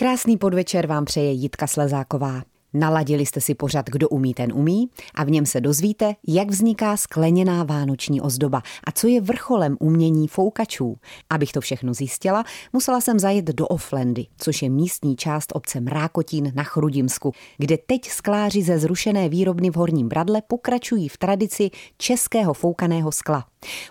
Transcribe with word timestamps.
Krásný 0.00 0.36
podvečer 0.36 0.86
vám 0.86 1.04
přeje 1.04 1.32
Jitka 1.32 1.66
Slezáková. 1.66 2.42
Naladili 2.74 3.26
jste 3.26 3.40
si 3.40 3.54
pořad 3.54 3.90
Kdo 3.90 4.08
umí, 4.08 4.34
ten 4.34 4.52
umí 4.52 4.88
a 5.14 5.24
v 5.24 5.30
něm 5.30 5.46
se 5.46 5.60
dozvíte, 5.60 6.14
jak 6.28 6.50
vzniká 6.50 6.96
skleněná 6.96 7.64
vánoční 7.64 8.20
ozdoba 8.20 8.62
a 8.84 8.92
co 8.92 9.06
je 9.06 9.20
vrcholem 9.20 9.76
umění 9.80 10.28
foukačů. 10.28 10.96
Abych 11.30 11.52
to 11.52 11.60
všechno 11.60 11.94
zjistila, 11.94 12.44
musela 12.72 13.00
jsem 13.00 13.18
zajet 13.18 13.44
do 13.44 13.66
Oflendy, 13.66 14.26
což 14.36 14.62
je 14.62 14.70
místní 14.70 15.16
část 15.16 15.52
obce 15.54 15.80
Mrákotín 15.80 16.52
na 16.54 16.62
Chrudimsku, 16.62 17.32
kde 17.58 17.78
teď 17.86 18.08
skláři 18.08 18.62
ze 18.62 18.78
zrušené 18.78 19.28
výrobny 19.28 19.70
v 19.70 19.76
Horním 19.76 20.08
Bradle 20.08 20.42
pokračují 20.42 21.08
v 21.08 21.18
tradici 21.18 21.70
českého 21.98 22.54
foukaného 22.54 23.12
skla. 23.12 23.44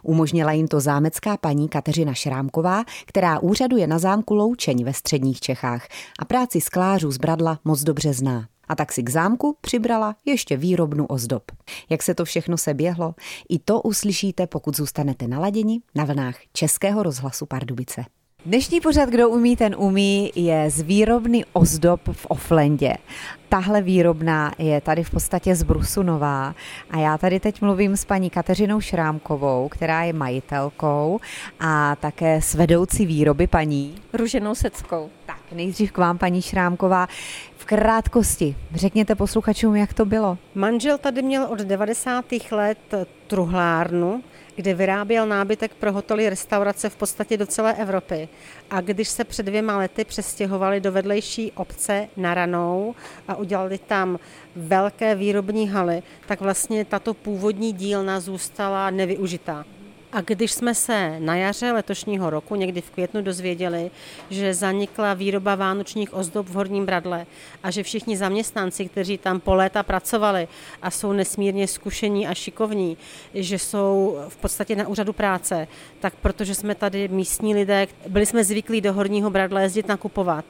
Umožnila 0.03 0.51
jim 0.51 0.67
to 0.67 0.79
zámecká 0.79 1.37
paní 1.37 1.69
Kateřina 1.69 2.13
Šrámková, 2.13 2.83
která 3.05 3.39
úřaduje 3.39 3.87
na 3.87 3.99
zámku 3.99 4.35
Loučeň 4.35 4.83
ve 4.83 4.93
středních 4.93 5.39
Čechách 5.39 5.87
a 6.19 6.25
práci 6.25 6.61
sklářů 6.61 7.11
z 7.11 7.17
Bradla 7.17 7.59
moc 7.65 7.83
dobře 7.83 8.13
zná 8.13 8.47
a 8.69 8.75
tak 8.75 8.91
si 8.91 9.03
k 9.03 9.09
zámku 9.09 9.57
přibrala 9.61 10.15
ještě 10.25 10.57
výrobnu 10.57 11.05
ozdob. 11.05 11.51
Jak 11.89 12.03
se 12.03 12.15
to 12.15 12.25
všechno 12.25 12.57
se 12.57 12.73
běhlo, 12.73 13.15
i 13.49 13.59
to 13.59 13.81
uslyšíte, 13.81 14.47
pokud 14.47 14.75
zůstanete 14.75 15.27
naladěni 15.27 15.81
na 15.95 16.05
vlnách 16.05 16.35
Českého 16.53 17.03
rozhlasu 17.03 17.45
Pardubice. 17.45 18.05
Dnešní 18.45 18.81
pořad, 18.81 19.09
kdo 19.09 19.29
umí, 19.29 19.55
ten 19.55 19.75
umí, 19.77 20.31
je 20.35 20.69
z 20.69 20.81
výrobny 20.81 21.45
ozdob 21.53 22.01
v 22.11 22.25
Oflendě. 22.25 22.93
Tahle 23.49 23.81
výrobna 23.81 24.51
je 24.57 24.81
tady 24.81 25.03
v 25.03 25.09
podstatě 25.09 25.55
z 25.55 25.63
Brusunová 25.63 26.55
a 26.91 26.97
já 26.97 27.17
tady 27.17 27.39
teď 27.39 27.61
mluvím 27.61 27.97
s 27.97 28.05
paní 28.05 28.29
Kateřinou 28.29 28.81
Šrámkovou, 28.81 29.69
která 29.69 30.03
je 30.03 30.13
majitelkou 30.13 31.19
a 31.59 31.95
také 31.95 32.41
s 32.41 32.53
vedoucí 32.53 33.05
výroby 33.05 33.47
paní 33.47 33.95
Ruženou 34.13 34.55
Seckou. 34.55 35.09
Tak, 35.25 35.41
nejdřív 35.51 35.91
k 35.91 35.97
vám, 35.97 36.17
paní 36.17 36.41
Šrámková. 36.41 37.07
V 37.57 37.65
krátkosti, 37.65 38.55
řekněte 38.73 39.15
posluchačům, 39.15 39.75
jak 39.75 39.93
to 39.93 40.05
bylo. 40.05 40.37
Manžel 40.55 40.97
tady 40.97 41.21
měl 41.21 41.43
od 41.43 41.59
90. 41.59 42.25
let 42.51 42.77
truhlárnu, 43.27 44.23
kde 44.59 44.73
vyráběl 44.73 45.27
nábytek 45.27 45.73
pro 45.73 45.91
hotely, 45.91 46.29
restaurace 46.29 46.89
v 46.89 46.95
podstatě 46.95 47.37
do 47.37 47.45
celé 47.45 47.73
Evropy. 47.73 48.29
A 48.69 48.81
když 48.81 49.09
se 49.09 49.23
před 49.23 49.45
dvěma 49.45 49.77
lety 49.77 50.05
přestěhovali 50.05 50.81
do 50.81 50.91
vedlejší 50.91 51.51
obce 51.51 52.07
na 52.17 52.33
Ranou 52.33 52.95
a 53.27 53.35
udělali 53.35 53.77
tam 53.77 54.19
velké 54.55 55.15
výrobní 55.15 55.69
haly, 55.69 56.03
tak 56.27 56.41
vlastně 56.41 56.85
tato 56.85 57.13
původní 57.13 57.73
dílna 57.73 58.19
zůstala 58.19 58.89
nevyužitá. 58.89 59.65
A 60.11 60.21
když 60.21 60.51
jsme 60.51 60.75
se 60.75 61.19
na 61.19 61.35
jaře 61.35 61.71
letošního 61.71 62.29
roku, 62.29 62.55
někdy 62.55 62.81
v 62.81 62.89
květnu, 62.89 63.21
dozvěděli, 63.21 63.91
že 64.29 64.53
zanikla 64.53 65.13
výroba 65.13 65.55
vánočních 65.55 66.13
ozdob 66.13 66.47
v 66.47 66.53
Horním 66.53 66.85
Bradle 66.85 67.25
a 67.63 67.71
že 67.71 67.83
všichni 67.83 68.17
zaměstnanci, 68.17 68.85
kteří 68.85 69.17
tam 69.17 69.39
po 69.39 69.55
léta 69.55 69.83
pracovali 69.83 70.47
a 70.81 70.91
jsou 70.91 71.13
nesmírně 71.13 71.67
zkušení 71.67 72.27
a 72.27 72.33
šikovní, 72.33 72.97
že 73.33 73.59
jsou 73.59 74.17
v 74.27 74.37
podstatě 74.37 74.75
na 74.75 74.87
úřadu 74.87 75.13
práce, 75.13 75.67
tak 75.99 76.15
protože 76.15 76.55
jsme 76.55 76.75
tady 76.75 77.07
místní 77.07 77.55
lidé, 77.55 77.87
byli 78.07 78.25
jsme 78.25 78.43
zvyklí 78.43 78.81
do 78.81 78.93
Horního 78.93 79.29
Bradle 79.29 79.61
jezdit 79.61 79.87
nakupovat, 79.87 80.45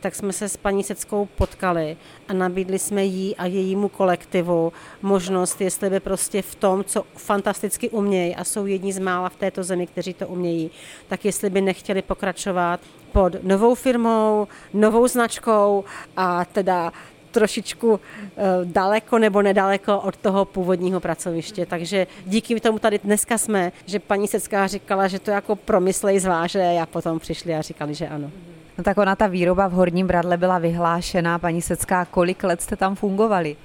tak 0.00 0.14
jsme 0.14 0.32
se 0.32 0.48
s 0.48 0.56
paní 0.56 0.84
Seckou 0.84 1.28
potkali 1.36 1.96
a 2.28 2.32
nabídli 2.32 2.78
jsme 2.78 3.04
jí 3.04 3.36
a 3.36 3.46
jejímu 3.46 3.88
kolektivu 3.88 4.72
možnost, 5.02 5.60
jestli 5.60 5.90
by 5.90 6.00
prostě 6.00 6.42
v 6.42 6.54
tom, 6.54 6.84
co 6.84 7.04
fantasticky 7.16 7.90
umějí 7.90 8.36
a 8.36 8.44
jsou 8.44 8.66
jedni 8.66 8.92
z 8.92 9.03
mála 9.04 9.28
v 9.28 9.36
této 9.36 9.64
zemi, 9.64 9.86
kteří 9.86 10.14
to 10.14 10.28
umějí, 10.28 10.70
tak 11.08 11.24
jestli 11.24 11.50
by 11.50 11.60
nechtěli 11.60 12.02
pokračovat 12.02 12.80
pod 13.12 13.42
novou 13.42 13.74
firmou, 13.74 14.48
novou 14.74 15.08
značkou 15.08 15.84
a 16.16 16.44
teda 16.44 16.92
trošičku 17.34 18.00
eh, 18.00 18.42
daleko 18.64 19.18
nebo 19.18 19.42
nedaleko 19.42 19.98
od 20.00 20.16
toho 20.16 20.44
původního 20.44 21.00
pracoviště. 21.00 21.66
Takže 21.66 22.06
díky 22.26 22.60
tomu 22.60 22.78
tady 22.78 22.98
dneska 22.98 23.38
jsme, 23.38 23.72
že 23.86 23.98
paní 23.98 24.28
Secká 24.28 24.66
říkala, 24.66 25.08
že 25.08 25.18
to 25.18 25.30
jako 25.30 25.56
promyslej 25.56 26.18
zváže 26.20 26.78
a 26.82 26.86
potom 26.86 27.18
přišli 27.18 27.54
a 27.54 27.62
říkali, 27.62 27.94
že 27.94 28.08
ano. 28.08 28.30
No 28.78 28.84
tak 28.84 28.98
ona 28.98 29.16
ta 29.16 29.26
výroba 29.26 29.68
v 29.68 29.72
Horním 29.72 30.06
Bradle 30.06 30.36
byla 30.36 30.58
vyhlášená. 30.58 31.38
Paní 31.38 31.62
Secká, 31.62 32.04
kolik 32.04 32.44
let 32.44 32.62
jste 32.62 32.76
tam 32.76 32.94
fungovali? 32.94 33.56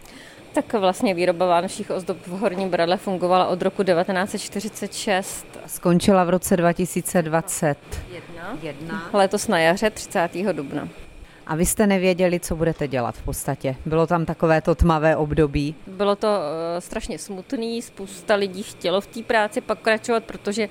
Tak 0.53 0.73
vlastně 0.73 1.13
výroba 1.13 1.45
vánočních 1.45 1.91
ozdob 1.91 2.17
v 2.27 2.27
Horním 2.27 2.69
Bradle 2.69 2.97
fungovala 2.97 3.47
od 3.47 3.61
roku 3.61 3.83
1946. 3.83 5.45
Skončila 5.65 6.23
v 6.23 6.29
roce 6.29 6.57
2021. 6.57 8.57
Jedna. 8.61 9.09
Letos 9.13 9.47
na 9.47 9.59
jaře 9.59 9.89
30. 9.89 10.29
dubna. 10.51 10.88
A 11.47 11.55
vy 11.55 11.65
jste 11.65 11.88
nevěděli, 11.88 12.39
co 12.39 12.55
budete 12.55 12.88
dělat 12.88 13.15
v 13.15 13.21
podstatě. 13.21 13.75
Bylo 13.85 14.07
tam 14.07 14.25
takové 14.25 14.61
to 14.61 14.75
tmavé 14.75 15.15
období. 15.15 15.75
Bylo 15.88 16.15
to 16.15 16.27
uh, 16.27 16.33
strašně 16.79 17.19
smutný, 17.19 17.81
spousta 17.81 18.35
lidí 18.35 18.63
chtělo 18.63 19.01
v 19.01 19.07
té 19.07 19.23
práci 19.23 19.61
pokračovat, 19.61 20.23
protože 20.23 20.69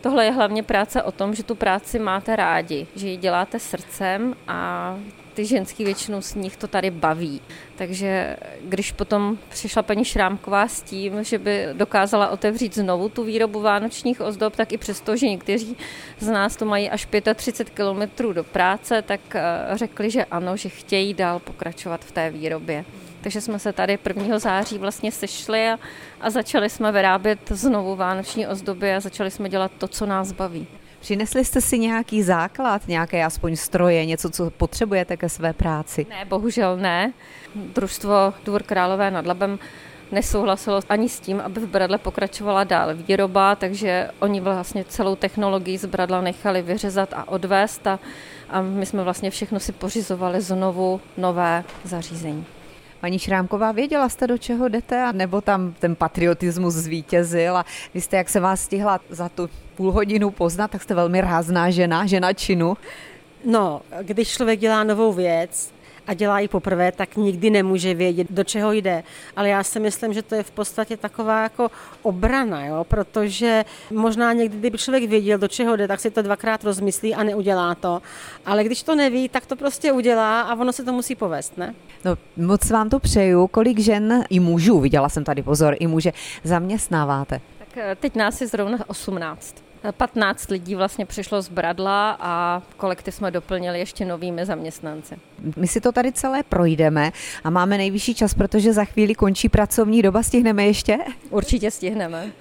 tohle 0.00 0.24
je 0.24 0.30
hlavně 0.30 0.62
práce 0.62 1.02
o 1.02 1.12
tom, 1.12 1.34
že 1.34 1.42
tu 1.42 1.54
práci 1.54 1.98
máte 1.98 2.36
rádi, 2.36 2.86
že 2.96 3.08
ji 3.08 3.16
děláte 3.16 3.58
srdcem 3.58 4.34
a 4.48 4.94
ty 5.38 5.46
ženský 5.46 5.84
většinou 5.84 6.22
z 6.22 6.34
nich 6.34 6.56
to 6.56 6.66
tady 6.68 6.90
baví. 6.90 7.40
Takže 7.76 8.36
když 8.64 8.92
potom 8.92 9.38
přišla 9.48 9.82
paní 9.82 10.04
Šrámková 10.04 10.68
s 10.68 10.82
tím, 10.82 11.24
že 11.24 11.38
by 11.38 11.66
dokázala 11.72 12.28
otevřít 12.28 12.74
znovu 12.74 13.08
tu 13.08 13.24
výrobu 13.24 13.60
vánočních 13.60 14.20
ozdob, 14.20 14.56
tak 14.56 14.72
i 14.72 14.78
přesto, 14.78 15.16
že 15.16 15.28
někteří 15.28 15.76
z 16.18 16.28
nás 16.28 16.56
to 16.56 16.64
mají 16.64 16.90
až 16.90 17.06
35 17.34 17.74
kilometrů 17.74 18.32
do 18.32 18.44
práce, 18.44 19.02
tak 19.02 19.20
eh, 19.34 19.42
řekli, 19.74 20.10
že 20.10 20.24
ano, 20.24 20.56
že 20.56 20.68
chtějí 20.68 21.14
dál 21.14 21.38
pokračovat 21.38 22.04
v 22.04 22.12
té 22.12 22.30
výrobě. 22.30 22.84
Takže 23.20 23.40
jsme 23.40 23.58
se 23.58 23.72
tady 23.72 23.98
1. 24.06 24.38
září 24.38 24.78
vlastně 24.78 25.12
sešli 25.12 25.68
a, 25.68 25.78
a 26.20 26.30
začali 26.30 26.70
jsme 26.70 26.92
vyrábět 26.92 27.38
znovu 27.50 27.96
vánoční 27.96 28.46
ozdoby 28.46 28.94
a 28.94 29.00
začali 29.00 29.30
jsme 29.30 29.48
dělat 29.48 29.70
to, 29.78 29.88
co 29.88 30.06
nás 30.06 30.32
baví. 30.32 30.66
Přinesli 31.00 31.44
jste 31.44 31.60
si 31.60 31.78
nějaký 31.78 32.22
základ, 32.22 32.88
nějaké 32.88 33.24
aspoň 33.24 33.56
stroje, 33.56 34.06
něco, 34.06 34.30
co 34.30 34.50
potřebujete 34.50 35.16
ke 35.16 35.28
své 35.28 35.52
práci? 35.52 36.06
Ne, 36.10 36.24
bohužel 36.24 36.76
ne. 36.76 37.12
Družstvo 37.54 38.34
Dvor 38.44 38.62
Králové 38.62 39.10
nad 39.10 39.26
Labem 39.26 39.58
nesouhlasilo 40.12 40.80
ani 40.88 41.08
s 41.08 41.20
tím, 41.20 41.40
aby 41.40 41.60
v 41.60 41.66
Bradle 41.66 41.98
pokračovala 41.98 42.64
dál 42.64 42.94
výroba, 42.94 43.54
takže 43.56 44.10
oni 44.18 44.40
vlastně 44.40 44.84
celou 44.84 45.16
technologii 45.16 45.78
z 45.78 45.84
Bradla 45.84 46.20
nechali 46.20 46.62
vyřezat 46.62 47.14
a 47.14 47.28
odvést 47.28 47.86
a, 47.86 47.98
a 48.50 48.62
my 48.62 48.86
jsme 48.86 49.04
vlastně 49.04 49.30
všechno 49.30 49.60
si 49.60 49.72
pořizovali 49.72 50.40
znovu 50.40 51.00
nové 51.16 51.64
zařízení. 51.84 52.46
Paní 53.00 53.18
Šrámková, 53.18 53.72
věděla 53.72 54.08
jste, 54.08 54.26
do 54.26 54.38
čeho 54.38 54.68
jdete, 54.68 55.02
a 55.02 55.12
nebo 55.12 55.40
tam 55.40 55.74
ten 55.78 55.96
patriotismus 55.96 56.74
zvítězil 56.74 57.56
a 57.56 57.64
vy 57.94 58.00
jste, 58.00 58.16
jak 58.16 58.28
se 58.28 58.40
vás 58.40 58.60
stihla 58.60 59.00
za 59.10 59.28
tu 59.28 59.50
půl 59.76 59.92
hodinu 59.92 60.30
poznat, 60.30 60.70
tak 60.70 60.82
jste 60.82 60.94
velmi 60.94 61.20
rázná 61.20 61.70
žena, 61.70 62.06
žena 62.06 62.32
činu. 62.32 62.76
No, 63.44 63.82
když 64.02 64.28
člověk 64.28 64.60
dělá 64.60 64.84
novou 64.84 65.12
věc, 65.12 65.72
a 66.08 66.14
dělá 66.14 66.40
ji 66.40 66.48
poprvé, 66.48 66.92
tak 66.92 67.16
nikdy 67.16 67.50
nemůže 67.50 67.94
vědět, 67.94 68.26
do 68.30 68.44
čeho 68.44 68.72
jde. 68.72 69.02
Ale 69.36 69.48
já 69.48 69.64
si 69.64 69.80
myslím, 69.80 70.12
že 70.12 70.22
to 70.22 70.34
je 70.34 70.42
v 70.42 70.50
podstatě 70.50 70.96
taková 70.96 71.42
jako 71.42 71.70
obrana, 72.02 72.66
jo? 72.66 72.84
protože 72.84 73.64
možná 73.90 74.32
někdy, 74.32 74.58
kdyby 74.58 74.78
člověk 74.78 75.10
věděl, 75.10 75.38
do 75.38 75.48
čeho 75.48 75.76
jde, 75.76 75.88
tak 75.88 76.00
si 76.00 76.10
to 76.10 76.22
dvakrát 76.22 76.64
rozmyslí 76.64 77.14
a 77.14 77.22
neudělá 77.22 77.74
to. 77.74 78.02
Ale 78.46 78.64
když 78.64 78.82
to 78.82 78.94
neví, 78.94 79.28
tak 79.28 79.46
to 79.46 79.56
prostě 79.56 79.92
udělá 79.92 80.40
a 80.40 80.54
ono 80.54 80.72
se 80.72 80.84
to 80.84 80.92
musí 80.92 81.14
povést, 81.14 81.56
ne? 81.58 81.74
No, 82.04 82.16
moc 82.36 82.70
vám 82.70 82.88
to 82.88 82.98
přeju. 82.98 83.46
Kolik 83.46 83.78
žen 83.78 84.24
i 84.30 84.40
mužů, 84.40 84.80
viděla 84.80 85.08
jsem 85.08 85.24
tady 85.24 85.42
pozor, 85.42 85.76
i 85.80 85.86
muže, 85.86 86.12
zaměstnáváte? 86.44 87.40
Tak 87.58 87.68
eh, 87.76 87.96
teď 88.00 88.16
nás 88.16 88.40
je 88.40 88.46
zrovna 88.46 88.78
18. 88.86 89.67
15 89.92 90.50
lidí 90.50 90.74
vlastně 90.74 91.06
přišlo 91.06 91.42
z 91.42 91.48
Bradla 91.48 92.16
a 92.20 92.62
kolektiv 92.76 93.14
jsme 93.14 93.30
doplnili 93.30 93.78
ještě 93.78 94.04
novými 94.04 94.46
zaměstnanci. 94.46 95.16
My 95.56 95.66
si 95.66 95.80
to 95.80 95.92
tady 95.92 96.12
celé 96.12 96.42
projdeme 96.42 97.12
a 97.44 97.50
máme 97.50 97.78
nejvyšší 97.78 98.14
čas, 98.14 98.34
protože 98.34 98.72
za 98.72 98.84
chvíli 98.84 99.14
končí 99.14 99.48
pracovní 99.48 100.02
doba. 100.02 100.22
Stihneme 100.22 100.66
ještě? 100.66 100.98
Určitě 101.30 101.70
stihneme. 101.70 102.32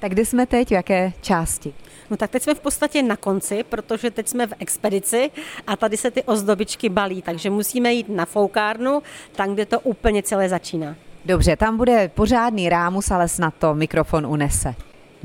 Tak 0.00 0.12
kde 0.12 0.24
jsme 0.24 0.46
teď, 0.46 0.68
v 0.68 0.72
jaké 0.72 1.12
části? 1.20 1.74
No 2.10 2.16
tak 2.16 2.30
teď 2.30 2.42
jsme 2.42 2.54
v 2.54 2.60
podstatě 2.60 3.02
na 3.02 3.16
konci, 3.16 3.64
protože 3.68 4.10
teď 4.10 4.28
jsme 4.28 4.46
v 4.46 4.52
expedici 4.58 5.30
a 5.66 5.76
tady 5.76 5.96
se 5.96 6.10
ty 6.10 6.22
ozdobičky 6.22 6.88
balí, 6.88 7.22
takže 7.22 7.50
musíme 7.50 7.92
jít 7.92 8.08
na 8.08 8.24
foukárnu, 8.24 9.02
tam, 9.32 9.54
kde 9.54 9.66
to 9.66 9.80
úplně 9.80 10.22
celé 10.22 10.48
začíná. 10.48 10.96
Dobře, 11.24 11.56
tam 11.56 11.76
bude 11.76 12.10
pořádný 12.14 12.68
rámus, 12.68 13.10
ale 13.10 13.28
snad 13.28 13.54
to 13.58 13.74
mikrofon 13.74 14.26
unese. 14.26 14.74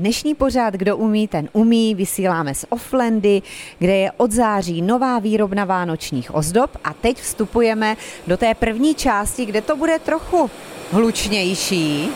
Dnešní 0.02 0.34
pořád, 0.34 0.74
kdo 0.74 0.96
umí, 0.96 1.28
ten 1.28 1.48
umí, 1.52 1.94
vysíláme 1.94 2.54
z 2.54 2.64
Offlandy, 2.68 3.42
kde 3.78 3.96
je 3.96 4.12
od 4.16 4.32
září 4.32 4.82
nová 4.82 5.18
výrobna 5.18 5.64
vánočních 5.64 6.34
ozdob 6.34 6.70
a 6.84 6.92
teď 6.92 7.16
vstupujeme 7.16 7.96
do 8.26 8.36
té 8.36 8.54
první 8.54 8.94
části, 8.94 9.46
kde 9.46 9.60
to 9.60 9.76
bude 9.76 9.98
trochu 9.98 10.50
hlučnější. 10.90 12.08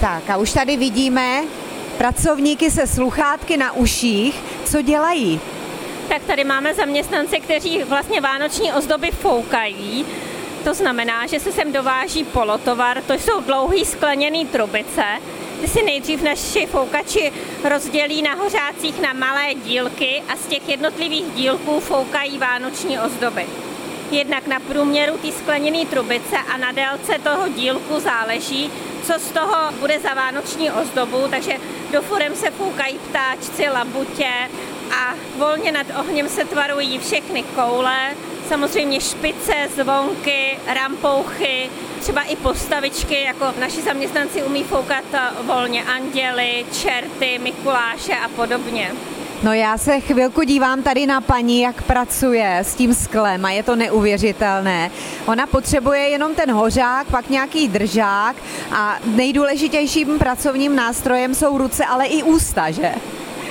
Tak 0.00 0.30
a 0.30 0.36
už 0.36 0.52
tady 0.52 0.76
vidíme 0.76 1.42
pracovníky 1.98 2.70
se 2.70 2.86
sluchátky 2.86 3.56
na 3.56 3.72
uších, 3.72 4.42
co 4.64 4.82
dělají. 4.82 5.40
tak 6.08 6.22
tady 6.22 6.44
máme 6.44 6.74
zaměstnance, 6.74 7.36
kteří 7.40 7.82
vlastně 7.82 8.20
vánoční 8.20 8.72
ozdoby 8.72 9.10
foukají. 9.10 10.06
To 10.64 10.74
znamená, 10.74 11.26
že 11.26 11.40
se 11.40 11.52
sem 11.52 11.72
dováží 11.72 12.24
polotovar, 12.24 13.02
to 13.02 13.14
jsou 13.14 13.40
dlouhý 13.40 13.84
skleněný 13.84 14.46
trubice, 14.46 15.04
ty 15.60 15.68
si 15.68 15.82
nejdřív 15.82 16.22
naši 16.22 16.66
foukači 16.66 17.32
rozdělí 17.64 18.22
na 18.22 18.34
hořácích 18.34 19.00
na 19.00 19.12
malé 19.12 19.54
dílky 19.54 20.22
a 20.28 20.36
z 20.36 20.46
těch 20.46 20.68
jednotlivých 20.68 21.24
dílků 21.34 21.80
foukají 21.80 22.38
vánoční 22.38 22.98
ozdoby. 23.00 23.46
Jednak 24.10 24.46
na 24.46 24.60
průměru 24.60 25.18
té 25.18 25.32
skleněné 25.32 25.86
trubice 25.86 26.36
a 26.54 26.56
na 26.56 26.72
délce 26.72 27.18
toho 27.18 27.48
dílku 27.48 28.00
záleží, 28.00 28.70
co 29.02 29.12
z 29.18 29.30
toho 29.30 29.72
bude 29.80 30.00
za 30.00 30.14
vánoční 30.14 30.70
ozdobu, 30.70 31.28
takže 31.30 31.52
do 31.92 32.02
forem 32.02 32.36
se 32.36 32.50
foukají 32.50 32.98
ptáčci, 32.98 33.68
labutě 33.68 34.30
a 34.90 35.14
volně 35.36 35.72
nad 35.72 35.86
ohněm 36.00 36.28
se 36.28 36.44
tvarují 36.44 36.98
všechny 36.98 37.42
koule, 37.42 38.14
samozřejmě 38.48 39.00
špice, 39.00 39.54
zvonky, 39.76 40.58
rampouchy, 40.66 41.70
třeba 42.00 42.22
i 42.22 42.36
postavičky, 42.36 43.22
jako 43.22 43.44
naši 43.60 43.82
zaměstnanci 43.82 44.42
umí 44.42 44.64
foukat 44.64 45.04
volně 45.42 45.84
anděly, 45.84 46.66
čerty, 46.72 47.38
Mikuláše 47.42 48.14
a 48.14 48.28
podobně. 48.28 48.92
No 49.42 49.52
já 49.52 49.78
se 49.78 50.00
chvilku 50.00 50.42
dívám 50.42 50.82
tady 50.82 51.06
na 51.06 51.20
paní, 51.20 51.60
jak 51.60 51.82
pracuje 51.82 52.58
s 52.58 52.74
tím 52.74 52.94
sklem 52.94 53.44
a 53.44 53.50
je 53.50 53.62
to 53.62 53.76
neuvěřitelné. 53.76 54.90
Ona 55.26 55.46
potřebuje 55.46 56.00
jenom 56.00 56.34
ten 56.34 56.50
hořák, 56.50 57.06
pak 57.06 57.30
nějaký 57.30 57.68
držák 57.68 58.36
a 58.72 58.98
nejdůležitějším 59.04 60.18
pracovním 60.18 60.76
nástrojem 60.76 61.34
jsou 61.34 61.58
ruce, 61.58 61.84
ale 61.84 62.06
i 62.06 62.22
ústa, 62.22 62.70
že? 62.70 62.92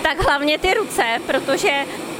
Tak 0.03 0.25
hlavně 0.25 0.57
ty 0.57 0.73
ruce, 0.73 1.03
protože 1.27 1.71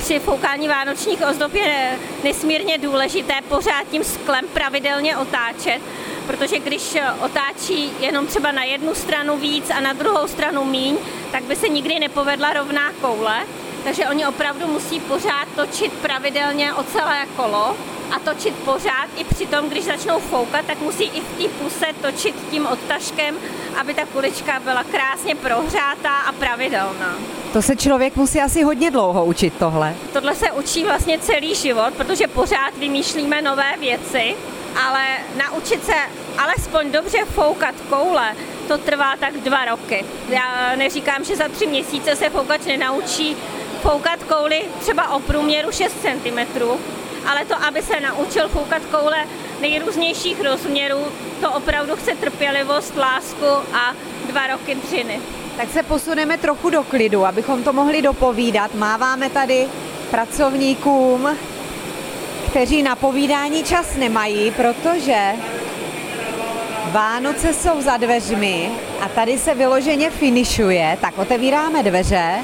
při 0.05 0.19
foukání 0.19 0.67
vánočních 0.67 1.19
ozdob 1.29 1.53
je 1.53 1.99
nesmírně 2.23 2.77
důležité 2.77 3.33
pořád 3.49 3.87
tím 3.91 4.03
sklem 4.03 4.45
pravidelně 4.53 5.17
otáčet, 5.17 5.81
protože 6.27 6.59
když 6.59 6.97
otáčí 7.21 7.91
jenom 7.99 8.27
třeba 8.27 8.51
na 8.51 8.63
jednu 8.63 8.95
stranu 8.95 9.37
víc 9.37 9.69
a 9.69 9.79
na 9.79 9.93
druhou 9.93 10.27
stranu 10.27 10.65
míň, 10.65 10.97
tak 11.31 11.43
by 11.43 11.55
se 11.55 11.69
nikdy 11.69 11.99
nepovedla 11.99 12.53
rovná 12.53 12.91
koule. 13.01 13.39
Takže 13.83 14.07
oni 14.07 14.27
opravdu 14.27 14.67
musí 14.67 14.99
pořád 14.99 15.47
točit 15.55 15.93
pravidelně 15.93 16.73
o 16.73 16.83
celé 16.83 17.25
kolo 17.35 17.77
a 18.15 18.19
točit 18.19 18.55
pořád. 18.55 19.09
I 19.17 19.23
přitom, 19.23 19.69
když 19.69 19.85
začnou 19.85 20.19
foukat, 20.19 20.65
tak 20.65 20.81
musí 20.81 21.03
i 21.03 21.21
v 21.21 21.37
té 21.37 21.49
puse 21.49 21.85
točit 22.01 22.35
tím 22.51 22.67
odtažkem, 22.67 23.37
aby 23.77 23.93
ta 23.93 24.05
kulička 24.05 24.59
byla 24.59 24.83
krásně 24.83 25.35
prohřátá 25.35 26.17
a 26.17 26.31
pravidelná. 26.31 27.15
To 27.55 27.61
se 27.61 27.75
člověk 27.75 28.15
musí 28.15 28.41
asi 28.41 28.63
hodně 28.63 28.91
dlouho 28.91 29.25
učit 29.25 29.53
tohle. 29.59 29.95
Tohle 30.13 30.35
se 30.35 30.51
učí 30.51 30.83
vlastně 30.83 31.19
celý 31.19 31.55
život, 31.55 31.93
protože 31.97 32.27
pořád 32.27 32.77
vymýšlíme 32.79 33.41
nové 33.41 33.77
věci, 33.79 34.35
ale 34.87 35.03
naučit 35.37 35.85
se 35.85 35.93
alespoň 36.37 36.91
dobře 36.91 37.17
foukat 37.25 37.75
koule, 37.89 38.35
to 38.67 38.77
trvá 38.77 39.15
tak 39.19 39.33
dva 39.37 39.65
roky. 39.65 40.05
Já 40.29 40.75
neříkám, 40.75 41.23
že 41.23 41.35
za 41.35 41.47
tři 41.47 41.67
měsíce 41.67 42.15
se 42.15 42.29
foukač 42.29 42.65
nenaučí 42.65 43.37
foukat 43.81 44.23
kouli 44.23 44.65
třeba 44.79 45.09
o 45.09 45.19
průměru 45.19 45.71
6 45.71 45.95
cm, 46.01 46.61
ale 47.27 47.45
to, 47.45 47.55
aby 47.67 47.81
se 47.81 47.99
naučil 47.99 48.49
foukat 48.49 48.81
koule 48.91 49.17
nejrůznějších 49.61 50.41
rozměrů, 50.43 51.05
to 51.41 51.51
opravdu 51.51 51.95
chce 51.95 52.11
trpělivost, 52.15 52.97
lásku 52.97 53.45
a 53.73 53.93
dva 54.27 54.47
roky 54.47 54.75
dřiny. 54.75 55.21
Tak 55.57 55.69
se 55.71 55.83
posuneme 55.83 56.37
trochu 56.37 56.69
do 56.69 56.83
klidu, 56.83 57.25
abychom 57.25 57.63
to 57.63 57.73
mohli 57.73 58.01
dopovídat. 58.01 58.75
Máváme 58.75 59.29
tady 59.29 59.67
pracovníkům, 60.11 61.29
kteří 62.49 62.83
na 62.83 62.95
povídání 62.95 63.63
čas 63.63 63.95
nemají, 63.97 64.51
protože 64.51 65.31
Vánoce 66.91 67.53
jsou 67.53 67.81
za 67.81 67.97
dveřmi 67.97 68.71
a 69.01 69.09
tady 69.09 69.37
se 69.37 69.55
vyloženě 69.55 70.09
finišuje, 70.09 70.97
tak 71.01 71.17
otevíráme 71.17 71.83
dveře 71.83 72.35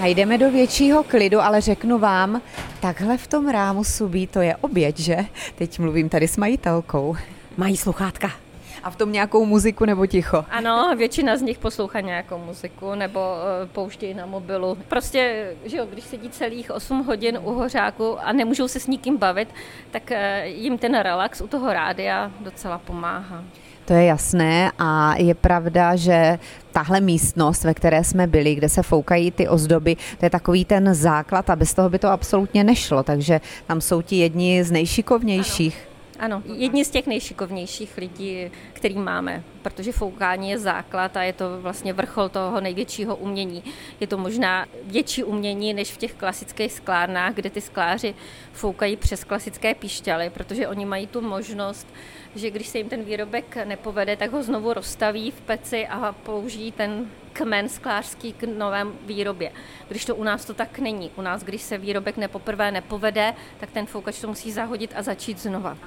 a 0.00 0.06
jdeme 0.06 0.38
do 0.38 0.50
většího 0.50 1.02
klidu, 1.02 1.40
ale 1.40 1.60
řeknu 1.60 1.98
vám, 1.98 2.42
takhle 2.80 3.18
v 3.18 3.26
tom 3.26 3.48
rámu 3.48 3.84
subí, 3.84 4.26
to 4.26 4.40
je 4.40 4.56
oběť, 4.56 4.98
že? 4.98 5.16
Teď 5.54 5.78
mluvím 5.78 6.08
tady 6.08 6.28
s 6.28 6.36
majitelkou. 6.36 7.16
Mají 7.56 7.76
sluchátka. 7.76 8.43
A 8.84 8.90
v 8.90 8.96
tom 8.96 9.12
nějakou 9.12 9.44
muziku 9.46 9.84
nebo 9.84 10.06
ticho? 10.06 10.44
Ano, 10.50 10.96
většina 10.96 11.36
z 11.36 11.42
nich 11.42 11.58
poslouchá 11.58 12.00
nějakou 12.00 12.38
muziku 12.38 12.94
nebo 12.94 13.20
uh, 13.20 13.68
pouštějí 13.68 14.14
na 14.14 14.26
mobilu. 14.26 14.78
Prostě, 14.88 15.50
že 15.64 15.76
jo, 15.76 15.86
když 15.92 16.04
sedí 16.04 16.30
celých 16.30 16.70
8 16.70 17.04
hodin 17.04 17.38
u 17.42 17.52
hořáku 17.52 18.18
a 18.20 18.32
nemůžou 18.32 18.68
se 18.68 18.80
s 18.80 18.86
nikým 18.86 19.16
bavit, 19.16 19.48
tak 19.90 20.02
uh, 20.10 20.16
jim 20.44 20.78
ten 20.78 20.98
relax 20.98 21.40
u 21.40 21.46
toho 21.46 21.72
rádia 21.72 22.30
docela 22.40 22.78
pomáhá. 22.78 23.44
To 23.84 23.92
je 23.92 24.04
jasné 24.04 24.72
a 24.78 25.14
je 25.16 25.34
pravda, 25.34 25.96
že 25.96 26.38
tahle 26.72 27.00
místnost, 27.00 27.64
ve 27.64 27.74
které 27.74 28.04
jsme 28.04 28.26
byli, 28.26 28.54
kde 28.54 28.68
se 28.68 28.82
foukají 28.82 29.30
ty 29.30 29.48
ozdoby, 29.48 29.96
to 30.18 30.26
je 30.26 30.30
takový 30.30 30.64
ten 30.64 30.94
základ 30.94 31.50
a 31.50 31.56
bez 31.56 31.74
toho 31.74 31.90
by 31.90 31.98
to 31.98 32.08
absolutně 32.08 32.64
nešlo, 32.64 33.02
takže 33.02 33.40
tam 33.66 33.80
jsou 33.80 34.02
ti 34.02 34.16
jedni 34.16 34.64
z 34.64 34.70
nejšikovnějších. 34.70 35.76
Ano. 35.86 35.93
Ano, 36.18 36.42
jedni 36.54 36.84
z 36.84 36.90
těch 36.90 37.06
nejšikovnějších 37.06 37.96
lidí, 37.96 38.50
který 38.72 38.98
máme, 38.98 39.42
protože 39.62 39.92
foukání 39.92 40.50
je 40.50 40.58
základ 40.58 41.16
a 41.16 41.22
je 41.22 41.32
to 41.32 41.60
vlastně 41.60 41.92
vrchol 41.92 42.28
toho 42.28 42.60
největšího 42.60 43.16
umění. 43.16 43.64
Je 44.00 44.06
to 44.06 44.18
možná 44.18 44.66
větší 44.82 45.24
umění 45.24 45.74
než 45.74 45.92
v 45.92 45.96
těch 45.96 46.14
klasických 46.14 46.72
sklárnách, 46.72 47.34
kde 47.34 47.50
ty 47.50 47.60
skláři 47.60 48.14
foukají 48.52 48.96
přes 48.96 49.24
klasické 49.24 49.74
píšťaly, 49.74 50.30
protože 50.30 50.68
oni 50.68 50.84
mají 50.84 51.06
tu 51.06 51.20
možnost, 51.20 51.86
že 52.34 52.50
když 52.50 52.68
se 52.68 52.78
jim 52.78 52.88
ten 52.88 53.04
výrobek 53.04 53.56
nepovede, 53.64 54.16
tak 54.16 54.32
ho 54.32 54.42
znovu 54.42 54.72
rozstaví 54.72 55.30
v 55.30 55.40
peci 55.40 55.86
a 55.86 56.12
použijí 56.12 56.72
ten 56.72 57.10
kmen 57.32 57.68
sklářský 57.68 58.32
k 58.32 58.42
novém 58.42 58.92
výrobě. 59.06 59.52
Když 59.88 60.04
to 60.04 60.16
u 60.16 60.24
nás 60.24 60.44
to 60.44 60.54
tak 60.54 60.78
není. 60.78 61.10
U 61.16 61.22
nás, 61.22 61.42
když 61.42 61.62
se 61.62 61.78
výrobek 61.78 62.16
nepoprvé 62.16 62.70
nepovede, 62.70 63.34
tak 63.60 63.70
ten 63.70 63.86
foukač 63.86 64.20
to 64.20 64.28
musí 64.28 64.52
zahodit 64.52 64.92
a 64.96 65.02
začít 65.02 65.38
znova 65.38 65.78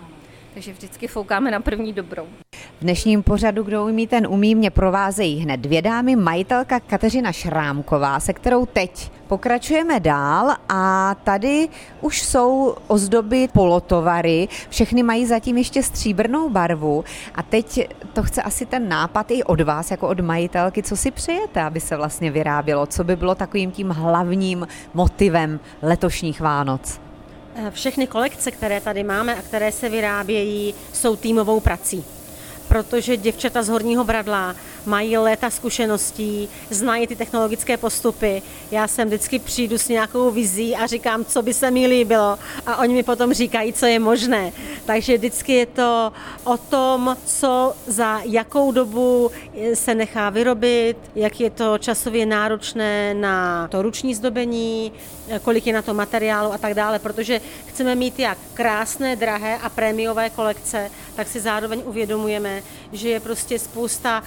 takže 0.58 0.74
vždycky 0.74 1.08
foukáme 1.08 1.52
na 1.52 1.60
první 1.60 1.94
dobrou. 1.94 2.26
V 2.80 2.82
dnešním 2.82 3.24
pořadu 3.24 3.64
Kdo 3.64 3.86
umí, 3.86 4.08
ten 4.08 4.28
umí. 4.28 4.56
Mě 4.56 4.72
provázejí 4.72 5.40
hned 5.40 5.58
dvě 5.58 5.82
dámy, 5.82 6.16
majitelka 6.16 6.80
Kateřina 6.80 7.32
Šrámková, 7.32 8.20
se 8.20 8.34
kterou 8.34 8.66
teď 8.66 9.12
pokračujeme 9.28 10.00
dál. 10.00 10.56
A 10.70 11.16
tady 11.24 11.70
už 12.02 12.22
jsou 12.22 12.76
ozdoby 12.88 13.48
polotovary, 13.54 14.48
všechny 14.70 15.04
mají 15.04 15.26
zatím 15.26 15.58
ještě 15.58 15.84
stříbrnou 15.84 16.50
barvu. 16.50 17.04
A 17.36 17.44
teď 17.44 17.90
to 18.14 18.24
chce 18.24 18.42
asi 18.42 18.66
ten 18.66 18.90
nápad 18.90 19.32
i 19.32 19.44
od 19.44 19.62
vás, 19.62 19.92
jako 19.92 20.08
od 20.08 20.20
majitelky, 20.20 20.84
co 20.84 20.98
si 20.98 21.12
přejete, 21.12 21.62
aby 21.62 21.80
se 21.80 21.98
vlastně 21.98 22.32
vyrábělo, 22.32 22.86
co 22.86 23.04
by 23.04 23.16
bylo 23.16 23.36
takovým 23.36 23.72
tím 23.72 23.90
hlavním 23.90 24.68
motivem 24.94 25.60
letošních 25.82 26.42
Vánoc. 26.42 27.07
Eh, 27.60 27.72
všechny 27.72 28.08
kolekce, 28.08 28.52
které 28.52 28.82
tady 28.82 29.04
máme 29.04 29.36
a 29.36 29.42
které 29.42 29.72
se 29.72 29.90
vyrábějí, 29.90 30.74
jsou 30.94 31.16
týmovou 31.16 31.60
prací. 31.60 32.06
Protože 32.68 33.18
děvčata 33.18 33.64
z 33.64 33.70
Horního 33.70 34.04
Bradla 34.04 34.56
mají 34.88 35.18
léta 35.18 35.50
zkušeností, 35.50 36.50
znají 36.70 37.08
ty 37.08 37.16
technologické 37.16 37.78
postupy. 37.78 38.42
Já 38.72 38.88
sem 38.88 39.08
vždycky 39.08 39.40
přijdu 39.40 39.78
s 39.78 39.88
nějakou 39.88 40.32
vizí 40.32 40.76
a 40.76 40.88
říkám, 40.88 41.26
co 41.26 41.42
by 41.42 41.54
se 41.54 41.72
mi 41.72 41.88
líbilo 41.88 42.40
a 42.66 42.78
oni 42.78 42.94
mi 42.94 43.04
potom 43.04 43.34
říkají, 43.34 43.74
co 43.74 43.86
je 43.86 44.00
možné. 44.00 44.52
Takže 44.86 45.18
vždycky 45.18 45.54
je 45.54 45.66
to 45.66 46.14
o 46.44 46.58
tom, 46.58 47.18
co 47.26 47.74
za 47.88 48.22
jakou 48.24 48.72
dobu 48.72 49.32
se 49.74 49.96
nechá 49.96 50.30
vyrobit, 50.30 50.98
jak 51.16 51.40
je 51.40 51.50
to 51.50 51.78
časově 51.78 52.26
náročné 52.26 53.14
na 53.14 53.68
to 53.68 53.82
ruční 53.82 54.16
zdobení, 54.16 54.92
kolik 55.44 55.68
je 55.68 55.74
na 55.74 55.82
to 55.82 55.94
materiálu 55.94 56.54
a 56.54 56.58
tak 56.58 56.74
dále, 56.74 57.00
protože 57.00 57.42
chceme 57.66 57.96
mít 57.96 58.20
jak 58.20 58.38
krásné, 58.54 59.16
drahé 59.16 59.58
a 59.58 59.70
prémiové 59.70 60.30
kolekce, 60.30 60.92
tak 61.16 61.28
si 61.28 61.40
zároveň 61.40 61.82
uvědomujeme, 61.86 62.64
že 62.94 63.10
je 63.10 63.20
prostě 63.20 63.60
spousta 63.60 64.24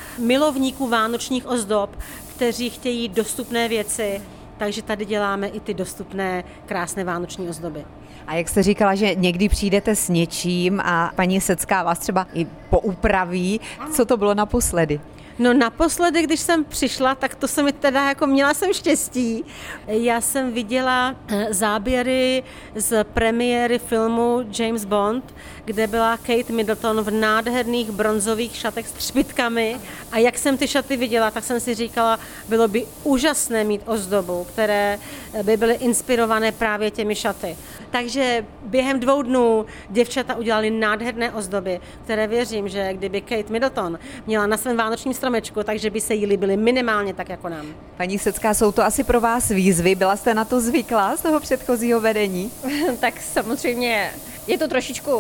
milovníků 0.51 0.89
vánočních 0.89 1.49
ozdob, 1.49 1.91
kteří 2.37 2.71
chtějí 2.71 3.09
dostupné 3.09 3.69
věci, 3.69 4.23
takže 4.59 4.83
tady 4.83 5.05
děláme 5.05 5.49
i 5.49 5.61
ty 5.61 5.75
dostupné 5.75 6.45
krásné 6.67 7.05
vánoční 7.05 7.49
ozdoby. 7.49 7.85
A 8.27 8.35
jak 8.35 8.49
jste 8.49 8.63
říkala, 8.63 8.95
že 8.95 9.15
někdy 9.15 9.49
přijdete 9.49 9.97
s 9.97 10.09
něčím 10.09 10.81
a 10.81 11.13
paní 11.17 11.41
Secká 11.41 11.83
vás 11.83 11.99
třeba 11.99 12.27
i 12.35 12.47
poupraví, 12.71 13.61
co 13.93 14.05
to 14.05 14.17
bylo 14.17 14.35
naposledy? 14.35 15.01
No 15.41 15.53
naposledy, 15.53 16.23
když 16.23 16.41
jsem 16.41 16.65
přišla, 16.65 17.15
tak 17.15 17.35
to 17.35 17.49
se 17.49 17.63
mi 17.63 17.73
teda 17.73 18.09
jako 18.09 18.27
měla 18.27 18.55
jsem 18.55 18.73
štěstí. 18.73 19.45
Já 19.87 20.21
jsem 20.21 20.53
viděla 20.53 21.15
eh, 21.29 21.47
záběry 21.51 22.43
z 22.75 23.05
premiéry 23.05 23.79
filmu 23.79 24.41
James 24.59 24.85
Bond, 24.85 25.35
kde 25.65 25.87
byla 25.87 26.17
Kate 26.17 26.53
Middleton 26.53 27.01
v 27.01 27.11
nádherných 27.11 27.91
bronzových 27.91 28.57
šatech 28.57 28.89
s 28.89 28.93
třpitkami 28.93 29.77
a 30.13 30.19
jak 30.19 30.39
jsem 30.39 30.57
ty 30.57 30.69
šaty 30.69 30.97
viděla, 30.97 31.31
tak 31.31 31.45
jsem 31.45 31.61
si 31.61 31.75
říkala, 31.75 32.21
bylo 32.49 32.69
by 32.69 32.87
úžasné 33.05 33.65
mít 33.65 33.83
ozdobu, 33.87 34.47
které 34.53 34.99
by 35.43 35.57
byly 35.57 35.75
inspirované 35.75 36.53
právě 36.53 36.91
těmi 36.91 37.15
šaty. 37.15 37.57
Takže 37.91 38.47
během 38.63 39.01
dvou 39.01 39.23
dnů 39.23 39.67
děvčata 39.89 40.35
udělali 40.35 40.71
nádherné 40.71 41.33
ozdoby, 41.33 41.81
které 42.05 42.27
věřím, 42.27 42.69
že 42.69 42.95
kdyby 42.95 43.21
Kate 43.21 43.53
Middleton 43.53 43.99
měla 44.27 44.47
na 44.47 44.57
svém 44.57 44.77
vánočním 44.77 45.15
stromečku, 45.31 45.63
takže 45.63 45.91
by 45.91 46.01
se 46.01 46.15
jí 46.15 46.27
líbily 46.27 46.57
minimálně 46.57 47.15
tak 47.15 47.29
jako 47.29 47.49
nám. 47.49 47.67
Paní 47.97 48.19
Secká, 48.19 48.55
jsou 48.55 48.73
to 48.73 48.83
asi 48.83 49.05
pro 49.05 49.21
vás 49.21 49.49
výzvy? 49.49 49.95
Byla 49.95 50.17
jste 50.17 50.35
na 50.35 50.45
to 50.45 50.61
zvyklá 50.61 51.17
z 51.17 51.23
toho 51.23 51.41
předchozího 51.41 52.01
vedení? 52.01 52.51
tak 53.01 53.21
samozřejmě 53.21 54.11
je 54.47 54.59
to 54.59 54.69
trošičku 54.69 55.11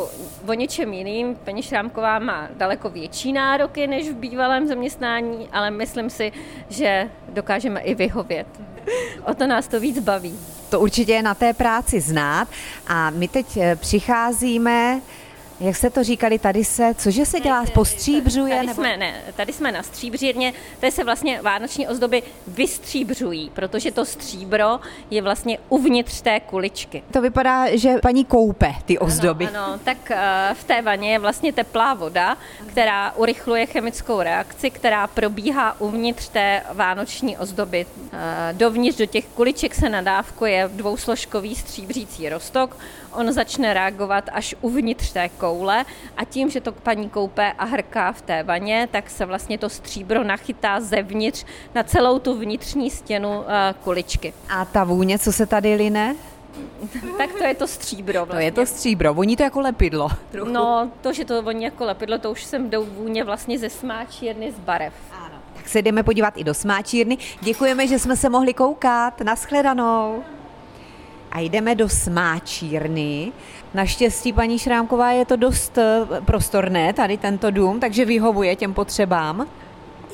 o 0.46 0.52
něčem 0.54 0.92
jiným. 0.92 1.34
Paní 1.44 1.62
Šrámková 1.62 2.18
má 2.18 2.48
daleko 2.56 2.90
větší 2.90 3.32
nároky 3.32 3.86
než 3.86 4.08
v 4.08 4.14
bývalém 4.14 4.66
zaměstnání, 4.66 5.48
ale 5.52 5.70
myslím 5.70 6.10
si, 6.10 6.32
že 6.68 7.10
dokážeme 7.28 7.80
i 7.80 7.94
vyhovět. 7.94 8.46
O 9.26 9.34
to 9.34 9.46
nás 9.46 9.68
to 9.68 9.80
víc 9.80 9.98
baví. 9.98 10.38
To 10.70 10.80
určitě 10.80 11.12
je 11.12 11.22
na 11.22 11.34
té 11.34 11.52
práci 11.52 12.00
znát. 12.00 12.48
A 12.86 13.10
my 13.10 13.28
teď 13.28 13.56
eh, 13.56 13.76
přicházíme 13.76 15.00
jak 15.60 15.76
jste 15.76 15.90
to 15.90 16.04
říkali, 16.04 16.38
tady 16.38 16.64
se, 16.64 16.94
cože 16.94 17.26
se 17.26 17.40
dělá, 17.40 17.64
postříbřuje? 17.74 18.54
Tady, 18.54 18.66
nebo? 18.66 18.82
jsme, 18.82 18.96
ne, 18.96 19.14
tady 19.36 19.52
jsme 19.52 19.72
na 19.72 19.82
stříbřírně, 19.82 20.52
tady 20.80 20.92
se 20.92 21.04
vlastně 21.04 21.42
vánoční 21.42 21.88
ozdoby 21.88 22.22
vystříbřují, 22.46 23.50
protože 23.54 23.90
to 23.90 24.04
stříbro 24.04 24.80
je 25.10 25.22
vlastně 25.22 25.58
uvnitř 25.68 26.20
té 26.20 26.40
kuličky. 26.40 27.02
To 27.12 27.20
vypadá, 27.20 27.76
že 27.76 27.94
paní 28.02 28.24
koupe 28.24 28.74
ty 28.84 28.98
ozdoby. 28.98 29.46
Ano, 29.46 29.64
ano 29.64 29.80
tak 29.84 29.96
uh, 30.10 30.16
v 30.54 30.64
té 30.64 30.82
vaně 30.82 31.12
je 31.12 31.18
vlastně 31.18 31.52
teplá 31.52 31.94
voda, 31.94 32.36
která 32.66 33.12
urychluje 33.12 33.66
chemickou 33.66 34.22
reakci, 34.22 34.70
která 34.70 35.06
probíhá 35.06 35.80
uvnitř 35.80 36.28
té 36.28 36.62
vánoční 36.72 37.38
ozdoby. 37.38 37.86
Uh, 37.96 38.18
dovnitř 38.52 38.98
do 38.98 39.06
těch 39.06 39.26
kuliček 39.26 39.74
se 39.74 39.88
nadávkuje 39.88 40.70
dvousložkový 40.72 41.54
stříbřící 41.54 42.28
rostok, 42.28 42.76
on 43.12 43.32
začne 43.32 43.74
reagovat 43.74 44.24
až 44.32 44.54
uvnitř 44.60 45.12
té 45.12 45.28
koule 45.28 45.84
a 46.16 46.24
tím, 46.24 46.50
že 46.50 46.60
to 46.60 46.72
paní 46.72 47.08
koupe 47.08 47.52
a 47.58 47.64
hrká 47.64 48.12
v 48.12 48.22
té 48.22 48.42
vaně, 48.42 48.88
tak 48.90 49.10
se 49.10 49.26
vlastně 49.26 49.58
to 49.58 49.68
stříbro 49.68 50.24
nachytá 50.24 50.80
zevnitř 50.80 51.44
na 51.74 51.82
celou 51.82 52.18
tu 52.18 52.38
vnitřní 52.38 52.90
stěnu 52.90 53.44
eh, 53.48 53.74
kuličky. 53.84 54.32
A 54.48 54.64
ta 54.64 54.84
vůně, 54.84 55.18
co 55.18 55.32
se 55.32 55.46
tady 55.46 55.74
line? 55.74 56.16
tak 57.18 57.32
to 57.32 57.44
je 57.44 57.54
to 57.54 57.66
stříbro. 57.66 58.26
Vlastně. 58.26 58.52
To 58.52 58.60
je 58.60 58.66
to 58.66 58.66
stříbro, 58.66 59.14
voní 59.14 59.36
to 59.36 59.42
jako 59.42 59.60
lepidlo. 59.60 60.08
Trochu. 60.30 60.52
No, 60.52 60.90
to, 61.00 61.12
že 61.12 61.24
to 61.24 61.42
voní 61.42 61.64
jako 61.64 61.84
lepidlo, 61.84 62.18
to 62.18 62.30
už 62.30 62.44
jsem 62.44 62.70
jdou 62.70 62.84
vůně 62.84 63.24
vlastně 63.24 63.58
ze 63.58 63.70
smáčírny 63.70 64.52
z 64.52 64.58
barev. 64.58 64.92
Ano. 65.12 65.34
Tak 65.54 65.68
se 65.68 65.82
jdeme 65.82 66.02
podívat 66.02 66.34
i 66.36 66.44
do 66.44 66.54
smáčírny. 66.54 67.18
Děkujeme, 67.40 67.86
že 67.86 67.98
jsme 67.98 68.16
se 68.16 68.28
mohli 68.28 68.54
koukat. 68.54 69.20
Naschledanou 69.20 70.24
a 71.32 71.40
jdeme 71.40 71.74
do 71.74 71.88
smáčírny. 71.88 73.32
Naštěstí, 73.74 74.32
paní 74.32 74.58
Šrámková, 74.58 75.10
je 75.10 75.24
to 75.24 75.36
dost 75.36 75.78
eh, 75.78 76.06
prostorné, 76.24 76.92
tady 76.92 77.18
tento 77.18 77.50
dům, 77.50 77.80
takže 77.80 78.04
vyhovuje 78.04 78.56
těm 78.56 78.74
potřebám. 78.74 79.46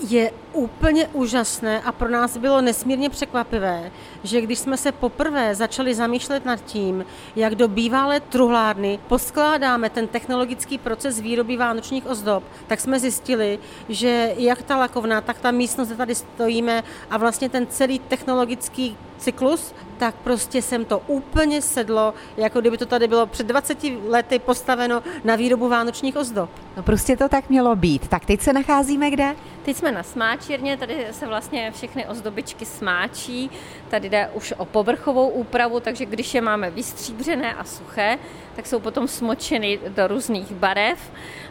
Je 0.09 0.31
úplně 0.53 1.09
úžasné 1.13 1.81
a 1.81 1.93
pro 1.93 2.09
nás 2.09 2.37
bylo 2.37 2.61
nesmírně 2.61 3.11
překvapivé, 3.11 3.91
že 4.25 4.41
když 4.41 4.59
jsme 4.59 4.77
se 4.77 4.93
poprvé 4.93 5.55
začali 5.55 5.95
zamýšlet 5.95 6.45
nad 6.45 6.65
tím, 6.65 7.05
jak 7.37 7.55
do 7.55 7.69
bývalé 7.69 8.21
truhlárny 8.21 8.99
poskládáme 9.09 9.91
ten 9.91 10.09
technologický 10.09 10.79
proces 10.79 11.21
výroby 11.21 11.57
vánočních 11.57 12.07
ozdob, 12.07 12.45
tak 12.67 12.81
jsme 12.81 13.01
zjistili, 13.01 13.59
že 13.89 14.35
jak 14.37 14.63
ta 14.63 14.77
lakovna, 14.77 15.21
tak 15.21 15.39
ta 15.39 15.51
místnost, 15.51 15.89
kde 15.89 15.97
tady 15.97 16.15
stojíme 16.15 16.85
a 17.11 17.17
vlastně 17.17 17.49
ten 17.49 17.67
celý 17.67 17.99
technologický 17.99 18.97
cyklus, 19.19 19.75
tak 19.99 20.15
prostě 20.15 20.63
jsem 20.63 20.85
to 20.85 20.99
úplně 21.07 21.63
sedlo, 21.63 22.15
jako 22.37 22.61
kdyby 22.61 22.79
to 22.79 22.87
tady 22.87 23.09
bylo 23.09 23.27
před 23.27 23.47
20 23.47 23.79
lety 24.09 24.39
postaveno 24.39 25.03
na 25.25 25.37
výrobu 25.37 25.69
vánočních 25.69 26.17
ozdob. 26.17 26.51
No 26.77 26.83
prostě 26.83 27.17
to 27.17 27.29
tak 27.29 27.51
mělo 27.51 27.77
být. 27.77 28.09
Tak 28.09 28.25
teď 28.27 28.41
se 28.41 28.53
nacházíme 28.53 29.11
kde? 29.11 29.37
Teď 29.65 29.77
jsme 29.77 29.93
na 29.93 30.03
smáčírně, 30.03 30.77
tady 30.77 31.07
se 31.11 31.27
vlastně 31.27 31.71
všechny 31.71 32.07
ozdobičky 32.07 32.65
smáčí. 32.65 33.51
Tady 33.89 34.09
jde 34.09 34.31
už 34.35 34.55
o 34.57 34.65
povrchovou 34.65 35.29
úpravu, 35.29 35.81
takže 35.81 36.07
když 36.07 36.35
je 36.35 36.41
máme 36.41 36.71
vystříbřené 36.71 37.55
a 37.55 37.65
suché, 37.65 38.19
tak 38.57 38.67
jsou 38.67 38.81
potom 38.81 39.09
smočeny 39.09 39.79
do 39.89 40.07
různých 40.07 40.53
barev 40.53 40.99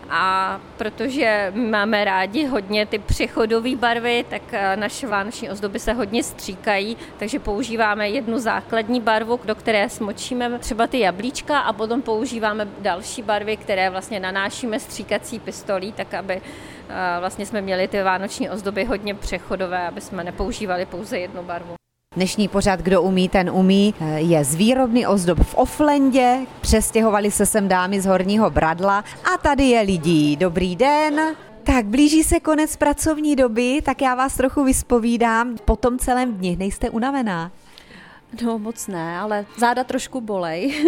a 0.09 0.61
protože 0.77 1.53
máme 1.55 2.05
rádi 2.05 2.45
hodně 2.45 2.85
ty 2.85 2.99
přechodové 2.99 3.75
barvy, 3.75 4.25
tak 4.29 4.41
eh, 4.51 4.77
naše 4.77 5.07
vánoční 5.07 5.49
ozdoby 5.49 5.79
se 5.79 5.93
hodně 5.93 6.23
stříkají, 6.23 6.97
takže 7.17 7.39
používáme 7.39 8.09
jednu 8.09 8.39
základní 8.39 9.01
barvu, 9.01 9.39
do 9.45 9.55
které 9.55 9.89
smočíme 9.89 10.59
třeba 10.59 10.87
ty 10.87 10.99
jablíčka 10.99 11.59
a 11.59 11.73
potom 11.73 12.01
používáme 12.01 12.67
další 12.79 13.21
barvy, 13.21 13.57
které 13.57 13.89
vlastně 13.89 14.19
nanášíme 14.19 14.79
stříkací 14.79 15.39
pistolí, 15.39 15.91
tak 15.91 16.13
aby 16.13 16.41
eh, 16.89 17.19
vlastně 17.19 17.45
jsme 17.45 17.61
měli 17.61 17.87
ty 17.87 18.03
vánoční 18.03 18.49
ozdoby 18.49 18.83
hodně 18.83 19.15
přechodové, 19.15 19.87
aby 19.87 20.01
jsme 20.01 20.23
nepoužívali 20.23 20.85
pouze 20.85 21.19
jednu 21.19 21.43
barvu. 21.43 21.84
Dnešní 22.15 22.47
pořad 22.47 22.79
Kdo 22.79 23.01
umí, 23.01 23.29
ten 23.29 23.49
umí 23.49 23.93
je 24.15 24.45
z 24.45 24.55
výrobny 24.55 25.07
ozdob 25.07 25.39
v 25.39 25.55
Oflendě. 25.55 26.37
Přestěhovali 26.61 27.31
se 27.31 27.45
sem 27.45 27.67
dámy 27.67 28.01
z 28.01 28.05
Horního 28.05 28.49
Bradla 28.49 29.03
a 29.33 29.37
tady 29.37 29.63
je 29.63 29.81
lidí. 29.81 30.35
Dobrý 30.35 30.75
den. 30.75 31.21
Tak 31.63 31.85
blíží 31.85 32.23
se 32.23 32.39
konec 32.39 32.75
pracovní 32.75 33.35
doby, 33.35 33.81
tak 33.85 34.01
já 34.01 34.15
vás 34.15 34.37
trochu 34.37 34.63
vyspovídám. 34.63 35.55
Po 35.65 35.75
tom 35.75 35.99
celém 35.99 36.33
dni 36.33 36.55
nejste 36.59 36.89
unavená? 36.89 37.51
No 38.43 38.59
moc 38.59 38.87
ne, 38.87 39.19
ale 39.19 39.45
záda 39.57 39.83
trošku 39.83 40.21
bolej. 40.21 40.85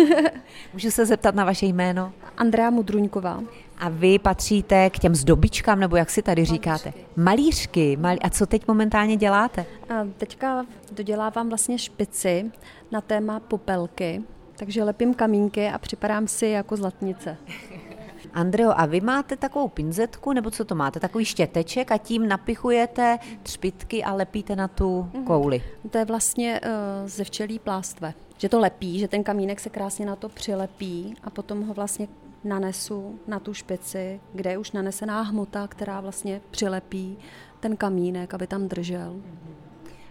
Můžu 0.73 0.91
se 0.91 1.05
zeptat 1.05 1.35
na 1.35 1.45
vaše 1.45 1.65
jméno? 1.65 2.13
Andrea 2.37 2.69
Mudruňková. 2.69 3.43
A 3.77 3.89
vy 3.89 4.19
patříte 4.19 4.89
k 4.89 4.99
těm 4.99 5.15
zdobičkám, 5.15 5.79
nebo 5.79 5.95
jak 5.95 6.09
si 6.09 6.21
tady 6.21 6.45
říkáte? 6.45 6.93
Malířky. 7.15 7.97
Malí... 7.97 8.19
A 8.21 8.29
co 8.29 8.45
teď 8.45 8.67
momentálně 8.67 9.17
děláte? 9.17 9.65
A 9.89 9.93
teďka 10.17 10.65
dodělávám 10.91 11.49
vlastně 11.49 11.77
špici 11.77 12.51
na 12.91 13.01
téma 13.01 13.39
popelky, 13.39 14.23
takže 14.55 14.83
lepím 14.83 15.13
kamínky 15.13 15.67
a 15.67 15.77
připadám 15.77 16.27
si 16.27 16.47
jako 16.47 16.75
zlatnice. 16.75 17.37
Andreo, 18.33 18.71
a 18.75 18.85
vy 18.85 19.01
máte 19.01 19.37
takovou 19.37 19.67
pinzetku, 19.67 20.33
nebo 20.33 20.51
co 20.51 20.65
to 20.65 20.75
máte, 20.75 20.99
takový 20.99 21.25
štěteček 21.25 21.91
a 21.91 21.97
tím 21.97 22.27
napichujete 22.27 23.19
třpitky 23.43 24.03
a 24.03 24.13
lepíte 24.13 24.55
na 24.55 24.67
tu 24.67 25.09
mhm. 25.13 25.23
kouli? 25.23 25.63
To 25.89 25.97
je 25.97 26.05
vlastně 26.05 26.61
uh, 26.63 27.09
ze 27.09 27.23
včelí 27.23 27.59
plástve. 27.59 28.13
Že 28.37 28.49
to 28.49 28.59
lepí, 28.59 28.99
že 28.99 29.07
ten 29.07 29.23
kamínek 29.23 29.59
se 29.59 29.69
krásně 29.69 30.05
na 30.05 30.15
to 30.15 30.29
přilepí 30.29 31.15
a 31.23 31.29
potom 31.29 31.67
ho 31.67 31.73
vlastně 31.73 32.07
nanesu 32.43 33.19
na 33.27 33.39
tu 33.39 33.53
špici, 33.53 34.19
kde 34.33 34.51
je 34.51 34.57
už 34.57 34.71
nanesená 34.71 35.21
hmota, 35.21 35.67
která 35.67 36.01
vlastně 36.01 36.41
přilepí 36.51 37.17
ten 37.59 37.77
kamínek, 37.77 38.33
aby 38.33 38.47
tam 38.47 38.67
držel. 38.67 39.15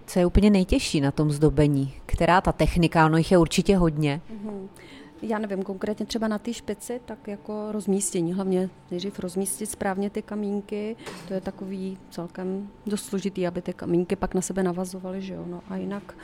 Co 0.07 0.19
je 0.19 0.27
úplně 0.27 0.51
nejtěžší 0.51 1.01
na 1.01 1.11
tom 1.11 1.31
zdobení? 1.31 1.95
Která 2.07 2.41
ta 2.41 2.53
technika? 2.53 3.07
Ono 3.07 3.17
jich 3.17 3.33
je 3.33 3.39
určitě 3.39 3.77
hodně. 3.77 4.21
Mm-hmm. 4.31 4.69
Já 5.23 5.39
nevím, 5.39 5.63
konkrétně 5.63 6.07
třeba 6.07 6.29
na 6.29 6.39
té 6.39 6.53
špici, 6.53 7.01
tak 7.05 7.29
jako 7.29 7.73
rozmístění, 7.73 8.33
hlavně 8.35 8.71
nejdřív 8.91 9.19
rozmístit 9.19 9.71
správně 9.71 10.11
ty 10.11 10.23
kamínky, 10.23 10.97
to 11.29 11.35
je 11.35 11.41
takový 11.41 11.99
celkem 12.11 12.69
dost 12.87 13.05
složitý, 13.05 13.47
aby 13.47 13.63
ty 13.63 13.73
kamínky 13.73 14.17
pak 14.17 14.35
na 14.35 14.41
sebe 14.41 14.63
navazovaly, 14.63 15.23
že 15.23 15.35
jo, 15.35 15.45
no 15.47 15.61
a 15.71 15.77
jinak 15.77 16.15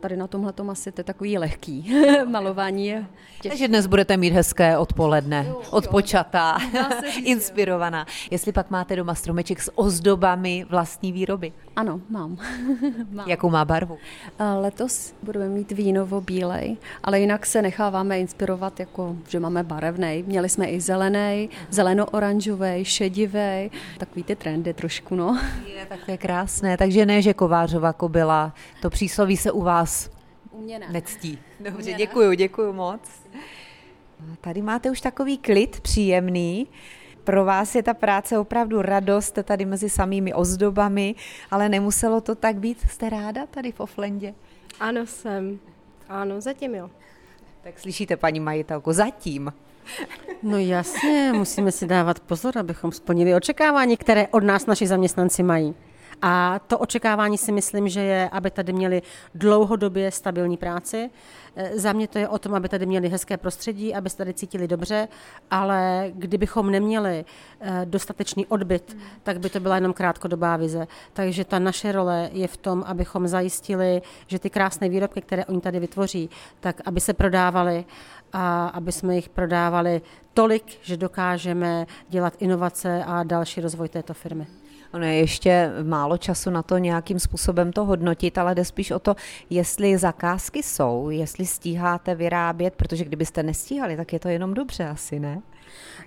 tady 0.00 0.16
na 0.16 0.26
tomhle 0.26 0.52
tom 0.52 0.70
asi 0.70 0.92
to 0.92 1.00
je 1.00 1.04
takový 1.04 1.38
lehký. 1.38 1.94
Malování 2.30 2.86
je 2.86 3.06
těžké. 3.34 3.48
Takže 3.48 3.68
dnes 3.68 3.86
budete 3.86 4.16
mít 4.16 4.32
hezké 4.32 4.78
odpoledne, 4.78 5.44
jo, 5.48 5.62
odpočatá, 5.70 6.58
inspirovaná. 7.24 8.06
Jestli 8.30 8.52
pak 8.52 8.70
máte 8.70 8.96
doma 8.96 9.14
stromeček 9.14 9.62
s 9.62 9.78
ozdobami 9.78 10.66
vlastní 10.70 11.12
výroby. 11.12 11.52
Ano, 11.76 12.00
mám. 12.08 12.38
mám. 13.12 13.28
Jakou 13.28 13.50
má 13.50 13.64
barvu? 13.64 13.98
Letos 14.60 15.14
budeme 15.22 15.48
mít 15.48 15.72
vínovo 15.72 16.20
bílej, 16.20 16.76
ale 17.02 17.20
jinak 17.20 17.46
se 17.46 17.62
necháváme 17.62 18.20
inspirovat, 18.20 18.80
jako 18.80 19.16
že 19.28 19.40
máme 19.40 19.62
barevný. 19.62 20.24
Měli 20.26 20.48
jsme 20.48 20.66
i 20.66 20.80
zelený, 20.80 21.50
zeleno-oranžový, 21.70 22.84
šedivý, 22.84 23.70
takový 23.98 24.22
ty 24.24 24.36
trendy 24.36 24.74
trošku, 24.74 25.14
no. 25.14 25.40
Je, 25.76 25.86
tak 25.86 26.04
to 26.04 26.10
je 26.10 26.18
krásné, 26.18 26.76
takže 26.76 27.06
ne, 27.06 27.22
že 27.22 27.34
kovářova 27.34 27.92
kobila, 27.92 28.54
to 28.82 28.90
přísloví 28.90 29.36
se 29.36 29.52
u 29.52 29.62
vás 29.62 30.10
ne. 30.66 30.88
nectí. 30.90 31.38
Dobře, 31.60 31.92
děkuju, 31.92 32.32
děkuju 32.32 32.72
moc. 32.72 33.00
Tady 34.40 34.62
máte 34.62 34.90
už 34.90 35.00
takový 35.00 35.38
klid 35.38 35.80
příjemný 35.80 36.66
pro 37.30 37.44
vás 37.44 37.74
je 37.74 37.82
ta 37.82 37.94
práce 37.94 38.38
opravdu 38.38 38.82
radost, 38.82 39.24
jste 39.24 39.42
tady 39.42 39.64
mezi 39.64 39.90
samými 39.90 40.34
ozdobami, 40.34 41.14
ale 41.50 41.68
nemuselo 41.68 42.20
to 42.20 42.34
tak 42.34 42.56
být. 42.56 42.90
Jste 42.90 43.10
ráda 43.10 43.46
tady 43.46 43.72
v 43.72 43.80
Oflendě? 43.80 44.34
Ano, 44.80 45.06
jsem. 45.06 45.58
Ano, 46.08 46.40
zatím 46.40 46.74
jo. 46.74 46.90
Tak 47.62 47.78
slyšíte, 47.78 48.16
paní 48.16 48.40
majitelku, 48.40 48.92
zatím. 48.92 49.52
No 50.42 50.58
jasně, 50.58 51.32
musíme 51.34 51.72
si 51.72 51.86
dávat 51.86 52.20
pozor, 52.20 52.58
abychom 52.58 52.92
splnili 52.92 53.34
očekávání, 53.34 53.96
které 53.96 54.28
od 54.28 54.44
nás 54.44 54.66
naši 54.66 54.86
zaměstnanci 54.86 55.42
mají. 55.42 55.74
A 56.22 56.60
to 56.66 56.78
očekávání 56.78 57.38
si 57.38 57.52
myslím, 57.52 57.88
že 57.88 58.00
je, 58.00 58.28
aby 58.28 58.50
tady 58.50 58.72
měli 58.72 59.02
dlouhodobě 59.34 60.10
stabilní 60.10 60.56
práci. 60.56 61.10
E, 61.56 61.78
za 61.78 61.92
mě 61.92 62.08
to 62.08 62.18
je 62.18 62.28
o 62.28 62.38
tom, 62.38 62.54
aby 62.54 62.68
tady 62.68 62.86
měli 62.86 63.08
hezké 63.08 63.36
prostředí, 63.36 63.94
aby 63.94 64.10
se 64.10 64.16
tady 64.16 64.34
cítili 64.34 64.68
dobře, 64.68 65.08
ale 65.50 66.06
kdybychom 66.14 66.70
neměli 66.70 67.24
e, 67.60 67.86
dostatečný 67.86 68.46
odbyt, 68.46 68.96
tak 69.22 69.40
by 69.40 69.50
to 69.50 69.60
byla 69.60 69.74
jenom 69.74 69.92
krátkodobá 69.92 70.56
vize. 70.56 70.86
Takže 71.12 71.44
ta 71.44 71.58
naše 71.58 71.92
role 71.92 72.30
je 72.32 72.48
v 72.48 72.56
tom, 72.56 72.84
abychom 72.86 73.28
zajistili, 73.28 74.02
že 74.26 74.38
ty 74.38 74.50
krásné 74.50 74.88
výrobky, 74.88 75.20
které 75.20 75.44
oni 75.44 75.60
tady 75.60 75.80
vytvoří, 75.80 76.30
tak 76.60 76.80
aby 76.84 77.00
se 77.00 77.12
prodávaly 77.12 77.84
a 78.32 78.66
aby 78.66 78.92
jsme 78.92 79.16
jich 79.16 79.28
prodávali 79.28 80.02
tolik, 80.34 80.64
že 80.82 80.96
dokážeme 80.96 81.86
dělat 82.08 82.34
inovace 82.38 83.04
a 83.06 83.22
další 83.22 83.60
rozvoj 83.60 83.88
této 83.88 84.14
firmy. 84.14 84.59
Ono 84.92 85.06
je 85.06 85.14
ještě 85.14 85.72
málo 85.82 86.18
času 86.18 86.50
na 86.50 86.62
to 86.62 86.78
nějakým 86.78 87.18
způsobem 87.18 87.72
to 87.72 87.84
hodnotit, 87.84 88.38
ale 88.38 88.54
jde 88.54 88.64
spíš 88.64 88.90
o 88.90 88.98
to, 88.98 89.16
jestli 89.50 89.98
zakázky 89.98 90.62
jsou, 90.62 91.10
jestli 91.10 91.46
stíháte 91.46 92.14
vyrábět, 92.14 92.74
protože 92.76 93.04
kdybyste 93.04 93.42
nestíhali, 93.42 93.96
tak 93.96 94.12
je 94.12 94.18
to 94.18 94.28
jenom 94.28 94.54
dobře 94.54 94.88
asi, 94.88 95.20
ne? 95.20 95.42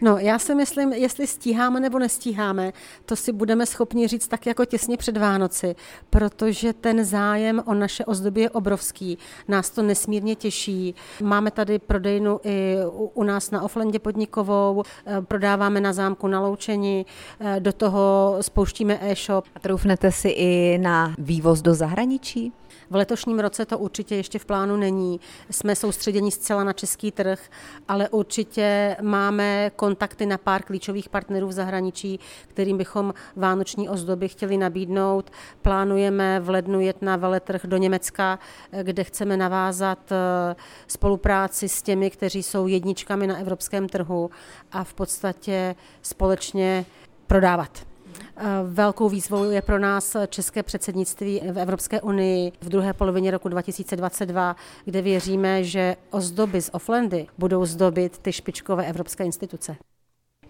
No, 0.01 0.17
já 0.17 0.39
si 0.39 0.55
myslím, 0.55 0.93
jestli 0.93 1.27
stíháme 1.27 1.79
nebo 1.79 1.99
nestíháme, 1.99 2.73
to 3.05 3.15
si 3.15 3.31
budeme 3.31 3.65
schopni 3.65 4.07
říct 4.07 4.27
tak 4.27 4.45
jako 4.45 4.65
těsně 4.65 4.97
před 4.97 5.17
Vánoci, 5.17 5.75
protože 6.09 6.73
ten 6.73 7.05
zájem 7.05 7.63
o 7.65 7.73
naše 7.73 8.05
ozdoby 8.05 8.41
je 8.41 8.49
obrovský. 8.49 9.17
Nás 9.47 9.69
to 9.69 9.83
nesmírně 9.83 10.35
těší. 10.35 10.95
Máme 11.21 11.51
tady 11.51 11.79
prodejnu 11.79 12.39
i 12.43 12.77
u, 12.91 13.23
nás 13.23 13.51
na 13.51 13.61
Oflendě 13.61 13.99
podnikovou, 13.99 14.83
eh, 15.05 15.21
prodáváme 15.21 15.81
na 15.81 15.93
zámku 15.93 16.27
na 16.27 16.39
Loučení, 16.39 17.05
eh, 17.39 17.59
do 17.59 17.73
toho 17.73 18.37
spouštíme 18.41 18.99
e-shop. 19.01 19.45
A 19.55 19.59
troufnete 19.59 20.11
si 20.11 20.29
i 20.29 20.77
na 20.81 21.15
vývoz 21.17 21.61
do 21.61 21.73
zahraničí? 21.73 22.53
V 22.89 22.95
letošním 22.95 23.39
roce 23.39 23.65
to 23.65 23.77
určitě 23.77 24.15
ještě 24.15 24.39
v 24.39 24.45
plánu 24.45 24.77
není. 24.77 25.19
Jsme 25.49 25.75
soustředěni 25.75 26.31
zcela 26.31 26.63
na 26.63 26.73
český 26.73 27.11
trh, 27.11 27.39
ale 27.87 28.09
určitě 28.09 28.97
máme 29.01 29.52
kontakty 29.75 30.25
na 30.25 30.37
pár 30.37 30.63
klíčových 30.63 31.09
partnerů 31.09 31.47
v 31.47 31.51
zahraničí, 31.51 32.19
kterým 32.47 32.77
bychom 32.77 33.13
vánoční 33.35 33.89
ozdoby 33.89 34.27
chtěli 34.27 34.57
nabídnout. 34.57 35.31
Plánujeme 35.61 36.39
v 36.39 36.49
lednu 36.49 36.79
jet 36.81 37.01
na 37.01 37.15
veletrh 37.15 37.65
do 37.65 37.77
Německa, 37.77 38.39
kde 38.83 39.03
chceme 39.03 39.37
navázat 39.37 40.11
eh, 40.11 40.55
spolupráci 40.87 41.69
s 41.69 41.81
těmi, 41.81 42.09
kteří 42.09 42.43
jsou 42.43 42.67
jedničkami 42.67 43.27
na 43.27 43.37
evropském 43.37 43.89
trhu 43.89 44.29
a 44.71 44.83
v 44.83 44.93
podstatě 44.93 45.75
společně 46.01 46.85
prodávat. 47.27 47.92
Eh, 48.37 48.43
velkou 48.63 49.09
výzvou 49.09 49.43
je 49.43 49.61
pro 49.61 49.79
nás 49.79 50.15
české 50.27 50.63
předsednictví 50.63 51.41
v 51.51 51.59
Evropské 51.59 52.01
unii 52.01 52.51
v 52.61 52.69
druhé 52.69 52.93
polovině 52.93 53.31
roku 53.31 53.49
2022, 53.49 54.55
kde 54.85 55.01
věříme, 55.01 55.63
že 55.63 55.95
ozdoby 56.09 56.61
z 56.61 56.69
Offlandy 56.73 57.27
budou 57.37 57.65
zdobit 57.65 58.17
ty 58.17 58.33
špičkové 58.33 58.85
evropské 58.85 59.25
instituce. 59.25 59.75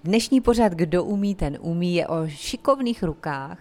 Dnešní 0.03 0.41
pořad 0.41 0.71
Kdo 0.71 1.03
umí, 1.03 1.35
ten 1.35 1.57
umí 1.61 1.95
je 1.95 2.07
o 2.07 2.27
šikovných 2.27 3.03
rukách 3.03 3.57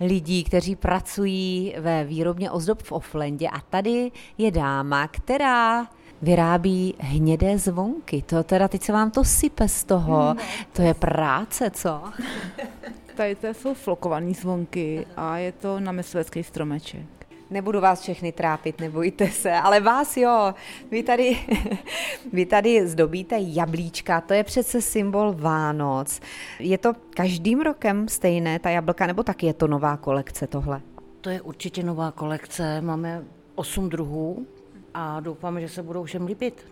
lidí, 0.00 0.44
kteří 0.44 0.76
pracují 0.76 1.74
ve 1.78 2.04
výrobně 2.04 2.50
ozdob 2.50 2.82
v 2.82 2.92
Offlandě 2.92 3.48
a 3.48 3.60
tady 3.60 4.10
je 4.38 4.50
dáma, 4.50 5.08
která 5.08 5.86
vyrábí 6.22 6.94
hnědé 6.98 7.58
zvonky. 7.58 8.22
To 8.22 8.42
teda 8.42 8.68
teď 8.68 8.82
se 8.82 8.92
vám 8.92 9.10
to 9.10 9.24
sype 9.24 9.68
z 9.68 9.84
toho. 9.84 10.34
To 10.72 10.82
je 10.82 10.94
práce, 10.94 11.70
co? 11.70 12.02
Tady 13.18 13.34
to 13.34 13.46
jsou 13.46 13.74
flokované 13.74 14.34
zvonky 14.34 15.06
a 15.16 15.38
je 15.38 15.52
to 15.52 15.80
na 15.80 15.92
myslecký 15.92 16.42
stromeček. 16.42 17.06
Nebudu 17.50 17.80
vás 17.80 18.00
všechny 18.00 18.32
trápit, 18.32 18.80
nebojte 18.80 19.28
se, 19.28 19.52
ale 19.52 19.80
vás 19.80 20.16
jo. 20.16 20.54
Vy 20.90 21.02
tady, 21.02 21.38
vy 22.32 22.46
tady 22.46 22.88
zdobíte 22.88 23.36
jablíčka, 23.38 24.20
to 24.20 24.34
je 24.34 24.44
přece 24.44 24.82
symbol 24.82 25.32
Vánoc. 25.32 26.20
Je 26.58 26.78
to 26.78 26.92
každým 27.10 27.60
rokem 27.60 28.08
stejné, 28.08 28.58
ta 28.58 28.70
jablka, 28.70 29.06
nebo 29.06 29.22
taky 29.22 29.46
je 29.46 29.54
to 29.54 29.66
nová 29.66 29.96
kolekce 29.96 30.46
tohle? 30.46 30.80
To 31.20 31.30
je 31.30 31.40
určitě 31.40 31.82
nová 31.82 32.10
kolekce, 32.10 32.80
máme 32.80 33.24
osm 33.54 33.88
druhů 33.88 34.46
a 34.94 35.20
doufáme, 35.20 35.60
že 35.60 35.68
se 35.68 35.82
budou 35.82 36.04
všem 36.04 36.26
líbit, 36.26 36.66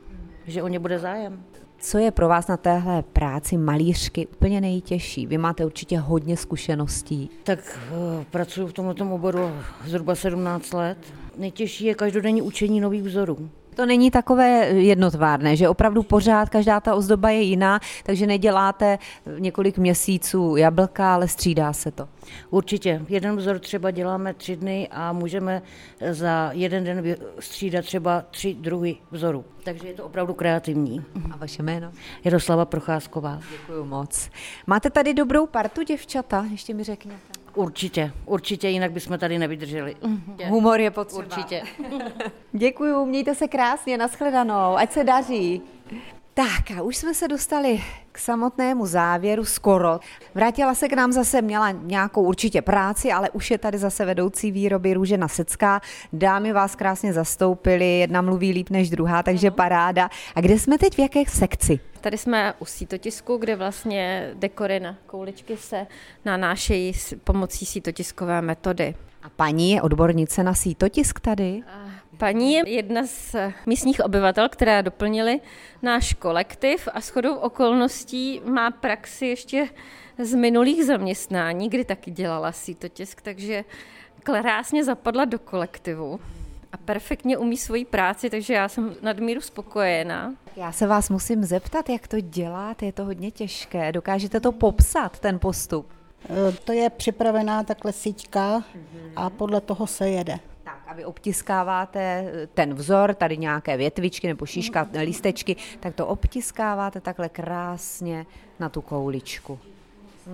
že 0.47 0.63
o 0.63 0.69
ně 0.69 0.79
bude 0.79 0.99
zájem. 0.99 1.45
Co 1.79 1.99
je 1.99 2.11
pro 2.11 2.29
vás 2.29 2.47
na 2.47 2.57
téhle 2.57 3.03
práci 3.03 3.57
malířky 3.57 4.27
úplně 4.27 4.61
nejtěžší? 4.61 5.27
Vy 5.27 5.39
máte 5.39 5.65
určitě 5.65 5.99
hodně 5.99 6.37
zkušeností. 6.37 7.31
Tak 7.45 7.79
uh, 8.19 8.25
pracuji 8.25 8.67
v 8.67 8.73
tomto 8.73 9.15
oboru 9.15 9.51
zhruba 9.87 10.15
17 10.15 10.73
let. 10.73 10.99
Nejtěžší 11.39 11.85
je 11.85 11.95
každodenní 11.95 12.43
učení 12.43 12.81
nových 12.81 13.03
vzorů. 13.03 13.51
To 13.77 13.87
není 13.87 14.11
takové 14.11 14.49
jednotvárné, 14.69 15.57
že 15.57 15.69
opravdu 15.69 16.03
pořád 16.03 16.49
každá 16.49 16.81
ta 16.81 16.95
ozdoba 16.95 17.31
je 17.31 17.41
jiná, 17.41 17.81
takže 18.05 18.27
neděláte 18.27 18.99
několik 19.39 19.79
měsíců 19.79 20.57
jablka, 20.57 21.15
ale 21.15 21.29
střídá 21.29 21.73
se 21.73 21.91
to. 21.91 22.09
Určitě. 22.51 23.03
Jeden 23.09 23.37
vzor 23.37 23.59
třeba 23.59 23.91
děláme 23.91 24.35
tři 24.35 24.57
dny 24.57 24.89
a 24.91 25.13
můžeme 25.13 25.63
za 26.11 26.51
jeden 26.53 26.85
den 26.85 27.17
střídat 27.41 27.85
třeba 27.85 28.25
tři 28.31 28.55
druhy 28.55 28.97
vzorů. 29.11 29.45
Takže 29.65 29.89
je 29.89 29.95
to 29.95 30.05
opravdu 30.05 30.35
kreativní. 30.35 31.05
A 31.33 31.37
vaše 31.37 31.63
jméno? 31.63 31.93
Jaroslava 32.25 32.65
Procházková. 32.65 33.41
Děkuji 33.51 33.85
moc. 33.85 34.31
Máte 34.67 34.91
tady 34.91 35.15
dobrou 35.15 35.47
partu, 35.47 35.83
děvčata? 35.83 36.47
Ještě 36.51 36.75
mi 36.75 36.85
řekněte. 36.85 37.36
Určitě, 37.57 38.13
určitě, 38.27 38.69
jinak 38.69 38.93
bychom 38.93 39.19
tady 39.19 39.39
nevydrželi. 39.39 39.97
Humor 40.49 40.81
je 40.81 40.91
potřeba. 40.91 41.25
Určitě. 41.25 41.63
Děkuji, 42.53 43.07
mějte 43.07 43.35
se 43.35 43.49
krásně, 43.49 43.99
nashledanou, 43.99 44.77
ať 44.77 44.93
se 44.93 45.05
daří. 45.05 45.63
Tak 46.35 46.71
a 46.79 46.83
už 46.83 46.97
jsme 46.97 47.15
se 47.15 47.29
dostali 47.29 47.83
k 48.13 48.19
samotnému 48.19 48.87
závěru 48.87 49.45
skoro. 49.45 50.01
Vrátila 50.35 50.75
se 50.75 50.89
k 50.89 50.93
nám 50.93 51.13
zase, 51.13 51.43
měla 51.43 51.71
nějakou 51.71 52.23
určitě 52.23 52.63
práci, 52.63 53.13
ale 53.13 53.31
už 53.31 53.51
je 53.51 53.59
tady 53.59 53.79
zase 53.79 54.05
vedoucí 54.05 54.51
výroby 54.51 54.95
Růžena 54.95 55.29
Secká. 55.29 55.81
Dámy 56.13 56.53
vás 56.53 56.75
krásně 56.75 57.13
zastoupily, 57.13 57.99
jedna 57.99 58.23
mluví 58.23 58.53
líp 58.53 58.71
než 58.71 58.91
druhá, 58.91 59.23
takže 59.23 59.51
paráda. 59.51 60.11
A 60.35 60.41
kde 60.41 60.59
jsme 60.59 60.79
teď, 60.79 60.95
v 60.95 60.99
jaké 60.99 61.23
sekci? 61.29 61.81
Tady 62.07 62.19
jsme 62.19 62.55
u 62.59 62.65
sítotisku, 62.65 63.37
kde 63.37 63.57
vlastně 63.57 64.31
dekory 64.35 64.81
na 64.81 64.97
kouličky 65.07 65.57
se 65.57 65.87
nanášejí 66.25 66.93
pomocí 67.25 67.67
sítotiskové 67.67 68.43
metody. 68.43 68.95
A 69.23 69.29
paní 69.29 69.71
je 69.71 69.83
odbornice 69.83 70.43
na 70.43 70.55
sítotisk 70.55 71.21
tady? 71.21 71.63
Paní 72.19 72.53
je 72.53 72.69
jedna 72.69 73.07
z 73.07 73.37
místních 73.67 74.01
obyvatel, 74.05 74.49
která 74.49 74.83
doplnili 74.83 75.41
náš 75.83 76.15
kolektiv 76.15 76.89
a 76.95 77.01
shodou 77.01 77.35
okolností 77.35 78.41
má 78.45 78.71
praxi 78.71 79.27
ještě 79.27 79.69
z 80.19 80.35
minulých 80.35 80.85
zaměstnání, 80.85 81.69
kdy 81.69 81.85
taky 81.85 82.11
dělala 82.11 82.53
sítotisk, 82.53 83.21
takže 83.21 83.65
krásně 84.23 84.85
zapadla 84.85 85.25
do 85.25 85.39
kolektivu 85.39 86.21
a 86.77 86.79
perfektně 86.85 87.39
umí 87.39 87.57
svoji 87.57 87.85
práci, 87.85 88.31
takže 88.31 88.55
já 88.55 88.69
jsem 88.69 88.95
nadmíru 89.03 89.41
spokojená. 89.41 90.35
Já 90.57 90.73
se 90.73 90.87
vás 90.87 91.11
musím 91.11 91.45
zeptat, 91.45 91.89
jak 91.89 92.09
to 92.09 92.21
děláte, 92.21 92.87
je 92.87 92.93
to 92.93 93.05
hodně 93.05 93.31
těžké. 93.31 93.93
Dokážete 93.93 94.41
to 94.41 94.53
popsat, 94.53 95.19
ten 95.19 95.39
postup? 95.39 95.87
E, 96.49 96.53
to 96.53 96.73
je 96.73 96.91
připravená 96.91 97.63
takhle 97.63 97.93
síťka 97.93 98.65
a 99.17 99.31
podle 99.31 99.61
toho 99.61 99.87
se 99.87 100.09
jede. 100.09 100.39
Tak 100.65 100.79
a 100.87 100.95
vy 100.95 101.05
obtiskáváte 101.05 102.33
ten 102.55 102.75
vzor, 102.75 103.15
tady 103.15 103.37
nějaké 103.37 103.77
větvičky 103.77 104.27
nebo 104.27 104.47
šíška, 104.47 104.89
listečky, 105.01 105.57
tak 105.81 105.95
to 105.95 106.07
obtiskáváte 106.07 107.01
takhle 107.01 107.29
krásně 107.29 108.27
na 108.59 108.69
tu 108.69 108.81
kouličku. 108.81 109.59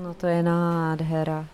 No 0.02 0.14
to 0.14 0.26
je 0.26 0.42
nádhera. 0.42 1.46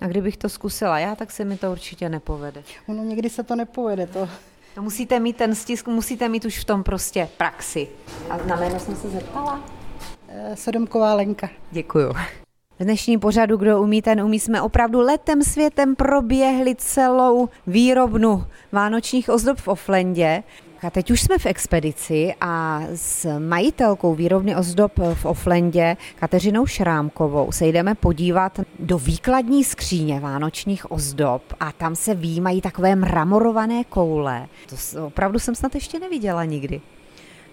A 0.00 0.06
kdybych 0.06 0.36
to 0.36 0.48
zkusila 0.48 0.98
já, 0.98 1.14
tak 1.14 1.30
se 1.30 1.44
mi 1.44 1.56
to 1.56 1.72
určitě 1.72 2.08
nepovede. 2.08 2.62
Ono 2.88 3.04
někdy 3.04 3.30
se 3.30 3.42
to 3.42 3.56
nepovede, 3.56 4.06
to 4.06 4.28
No 4.76 4.82
musíte 4.82 5.20
mít 5.20 5.36
ten 5.36 5.54
stisk, 5.54 5.88
musíte 5.88 6.28
mít 6.28 6.44
už 6.44 6.58
v 6.58 6.64
tom 6.64 6.82
prostě 6.82 7.28
praxi. 7.36 7.88
A 8.30 8.36
na 8.36 8.56
jméno 8.56 8.80
jsem 8.80 8.96
se 8.96 9.10
zeptala? 9.10 9.60
e, 10.28 10.56
Sodomková 10.56 11.14
Lenka. 11.14 11.48
Děkuju. 11.70 12.12
V 12.78 12.84
dnešní 12.84 13.18
pořadu 13.18 13.56
Kdo 13.56 13.80
umí, 13.82 14.02
ten 14.02 14.20
umí 14.22 14.40
jsme 14.40 14.62
opravdu 14.62 15.00
letem 15.00 15.42
světem 15.42 15.96
proběhli 15.96 16.74
celou 16.74 17.48
výrobnu 17.66 18.44
vánočních 18.72 19.28
ozdob 19.28 19.58
v 19.58 19.68
Oflendě. 19.68 20.42
A 20.82 20.90
teď 20.90 21.10
už 21.10 21.20
jsme 21.20 21.38
v 21.38 21.46
expedici 21.46 22.34
a 22.40 22.82
s 22.94 23.38
majitelkou 23.38 24.14
výrobny 24.14 24.56
ozdob 24.56 24.92
v 25.14 25.24
Oflendě, 25.24 25.96
Kateřinou 26.14 26.66
Šrámkovou, 26.66 27.52
se 27.52 27.66
jdeme 27.66 27.94
podívat 27.94 28.60
do 28.78 28.98
výkladní 28.98 29.64
skříně 29.64 30.20
vánočních 30.20 30.90
ozdob 30.92 31.42
a 31.60 31.72
tam 31.72 31.96
se 31.96 32.14
výjímají 32.14 32.60
takové 32.60 32.96
mramorované 32.96 33.84
koule. 33.84 34.46
To 34.68 35.06
opravdu 35.06 35.38
jsem 35.38 35.54
snad 35.54 35.74
ještě 35.74 35.98
neviděla 35.98 36.44
nikdy. 36.44 36.80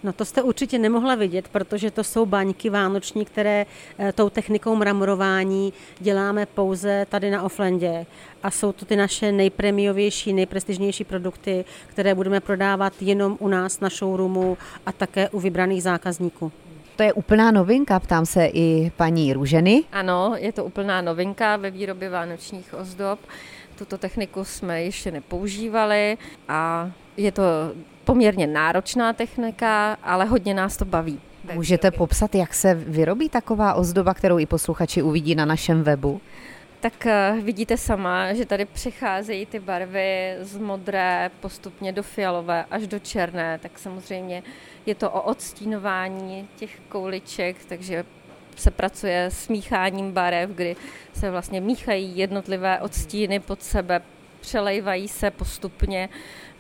No 0.04 0.14
to 0.14 0.26
jste 0.26 0.42
určitě 0.42 0.80
nemohla 0.80 1.16
vidět, 1.16 1.48
protože 1.48 1.92
to 1.92 2.04
jsou 2.04 2.26
baňky 2.26 2.70
vánoční, 2.70 3.26
které 3.26 3.66
e, 4.00 4.14
tou 4.14 4.30
technikou 4.30 4.76
mramorování 4.76 5.74
děláme 6.00 6.46
pouze 6.46 7.06
tady 7.10 7.32
na 7.32 7.44
Oflendě. 7.44 8.06
A 8.44 8.52
jsou 8.52 8.72
to 8.72 8.86
ty 8.86 8.96
naše 8.96 9.32
nejpremiovější, 9.32 10.34
nejprestižnější 10.34 11.04
produkty, 11.04 11.66
které 11.88 12.16
budeme 12.16 12.40
prodávat 12.40 12.94
jenom 13.02 13.38
u 13.40 13.48
nás 13.48 13.80
na 13.80 13.90
showroomu 13.90 14.58
a 14.86 14.92
také 14.92 15.30
u 15.30 15.40
vybraných 15.40 15.84
zákazníků. 15.84 16.52
To 16.96 17.04
je 17.04 17.14
úplná 17.14 17.52
novinka, 17.52 18.00
ptám 18.00 18.26
se 18.26 18.46
i 18.46 18.92
paní 18.98 19.34
Růženy. 19.34 19.84
Ano, 19.92 20.34
je 20.38 20.52
to 20.52 20.66
úplná 20.66 21.02
novinka 21.02 21.58
ve 21.58 21.72
výrobě 21.72 22.10
vánočních 22.10 22.74
ozdob. 22.74 23.20
Tuto 23.78 23.98
techniku 23.98 24.44
jsme 24.44 24.84
ještě 24.84 25.12
nepoužívali 25.12 26.18
a 26.48 26.92
je 27.18 27.32
to 27.32 27.44
poměrně 28.08 28.48
náročná 28.48 29.14
technika, 29.14 29.98
ale 30.04 30.26
hodně 30.26 30.54
nás 30.54 30.78
to 30.78 30.86
baví. 30.86 31.20
Můžete 31.54 31.92
popsat, 31.92 32.36
jak 32.36 32.54
se 32.54 32.74
vyrobí 32.74 33.30
taková 33.30 33.74
ozdoba, 33.74 34.14
kterou 34.14 34.40
i 34.40 34.46
posluchači 34.46 35.02
uvidí 35.02 35.36
na 35.36 35.46
našem 35.46 35.84
webu? 35.84 36.22
Tak 36.80 37.06
eh, 37.06 37.36
vidíte 37.44 37.78
sama, 37.78 38.34
že 38.34 38.46
tady 38.46 38.66
přicházejí 38.66 39.46
ty 39.46 39.60
barvy 39.60 40.36
z 40.42 40.58
modré 40.58 41.32
postupně 41.40 41.92
do 41.92 42.04
fialové 42.04 42.66
až 42.72 42.88
do 42.88 43.00
černé, 43.00 43.60
tak 43.62 43.80
samozřejmě 43.80 44.44
je 44.86 44.96
to 44.96 45.12
o 45.12 45.22
odstínování 45.22 46.48
těch 46.56 46.80
kouliček, 46.90 47.56
takže 47.68 48.06
se 48.56 48.72
pracuje 48.72 49.26
s 49.26 49.48
mícháním 49.48 50.12
barev, 50.12 50.50
kdy 50.50 50.76
se 51.14 51.32
vlastně 51.32 51.62
míchají 51.62 52.18
jednotlivé 52.18 52.80
odstíny 52.80 53.40
pod 53.40 53.64
sebe, 53.64 54.02
přelejvají 54.40 55.08
se 55.08 55.32
postupně 55.32 56.10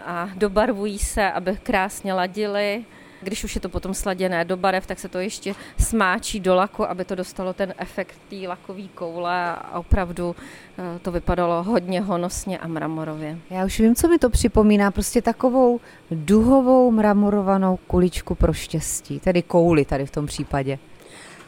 a 0.05 0.29
dobarvují 0.35 0.99
se, 0.99 1.31
aby 1.31 1.57
krásně 1.63 2.13
ladily. 2.13 2.85
Když 3.21 3.43
už 3.43 3.55
je 3.55 3.61
to 3.61 3.69
potom 3.69 3.93
sladěné 3.93 4.45
do 4.45 4.57
barev, 4.57 4.87
tak 4.87 4.99
se 4.99 5.09
to 5.09 5.19
ještě 5.19 5.55
smáčí 5.79 6.39
do 6.39 6.55
laku, 6.55 6.89
aby 6.89 7.05
to 7.05 7.15
dostalo 7.15 7.53
ten 7.53 7.73
efekt 7.77 8.15
té 8.29 8.35
lakové 8.47 8.83
koule 8.95 9.33
a 9.33 9.79
opravdu 9.79 10.35
eh, 10.77 10.99
to 10.99 11.11
vypadalo 11.11 11.63
hodně 11.63 12.01
honosně 12.01 12.57
a 12.57 12.67
mramorově. 12.67 13.37
Já 13.49 13.65
už 13.65 13.79
vím, 13.79 13.95
co 13.95 14.07
mi 14.07 14.19
to 14.19 14.29
připomíná, 14.29 14.91
prostě 14.91 15.21
takovou 15.21 15.79
duhovou 16.11 16.91
mramorovanou 16.91 17.77
kuličku 17.87 18.35
pro 18.35 18.53
štěstí, 18.53 19.19
tedy 19.19 19.41
kouli 19.41 19.85
tady 19.85 20.05
v 20.05 20.11
tom 20.11 20.25
případě. 20.25 20.79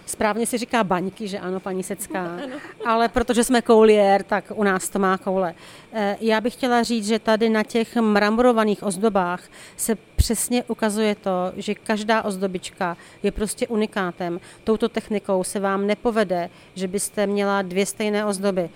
Správně 0.10 0.46
si 0.46 0.58
říká 0.58 0.84
baňky, 0.84 1.28
že 1.28 1.40
ano, 1.40 1.60
paní 1.60 1.84
Secká, 1.84 2.38
ale 2.86 3.10
protože 3.10 3.44
jsme 3.44 3.62
koulier, 3.62 4.24
tak 4.24 4.46
u 4.56 4.64
nás 4.64 4.90
to 4.90 5.00
má 5.00 5.18
koule. 5.18 5.56
Eh, 5.94 6.18
já 6.22 6.42
bych 6.42 6.54
chtěla 6.54 6.84
říct, 6.84 7.08
že 7.08 7.20
tady 7.20 7.50
na 7.50 7.64
těch 7.64 7.96
mramorovaných 7.96 8.84
ozdobách 8.84 9.44
se 9.78 9.96
přesně 10.16 10.64
ukazuje 10.64 11.16
to, 11.16 11.52
že 11.58 11.76
každá 11.76 12.22
ozdobička 12.22 12.98
je 13.24 13.32
prostě 13.32 13.68
unikátem. 13.68 14.40
Touto 14.64 14.90
technikou 14.90 15.44
se 15.44 15.60
vám 15.60 15.88
nepovede, 15.88 16.50
že 16.76 16.88
byste 16.88 17.28
měla 17.28 17.62
dvě 17.62 17.86
stejné 17.86 18.26
ozdoby 18.26 18.70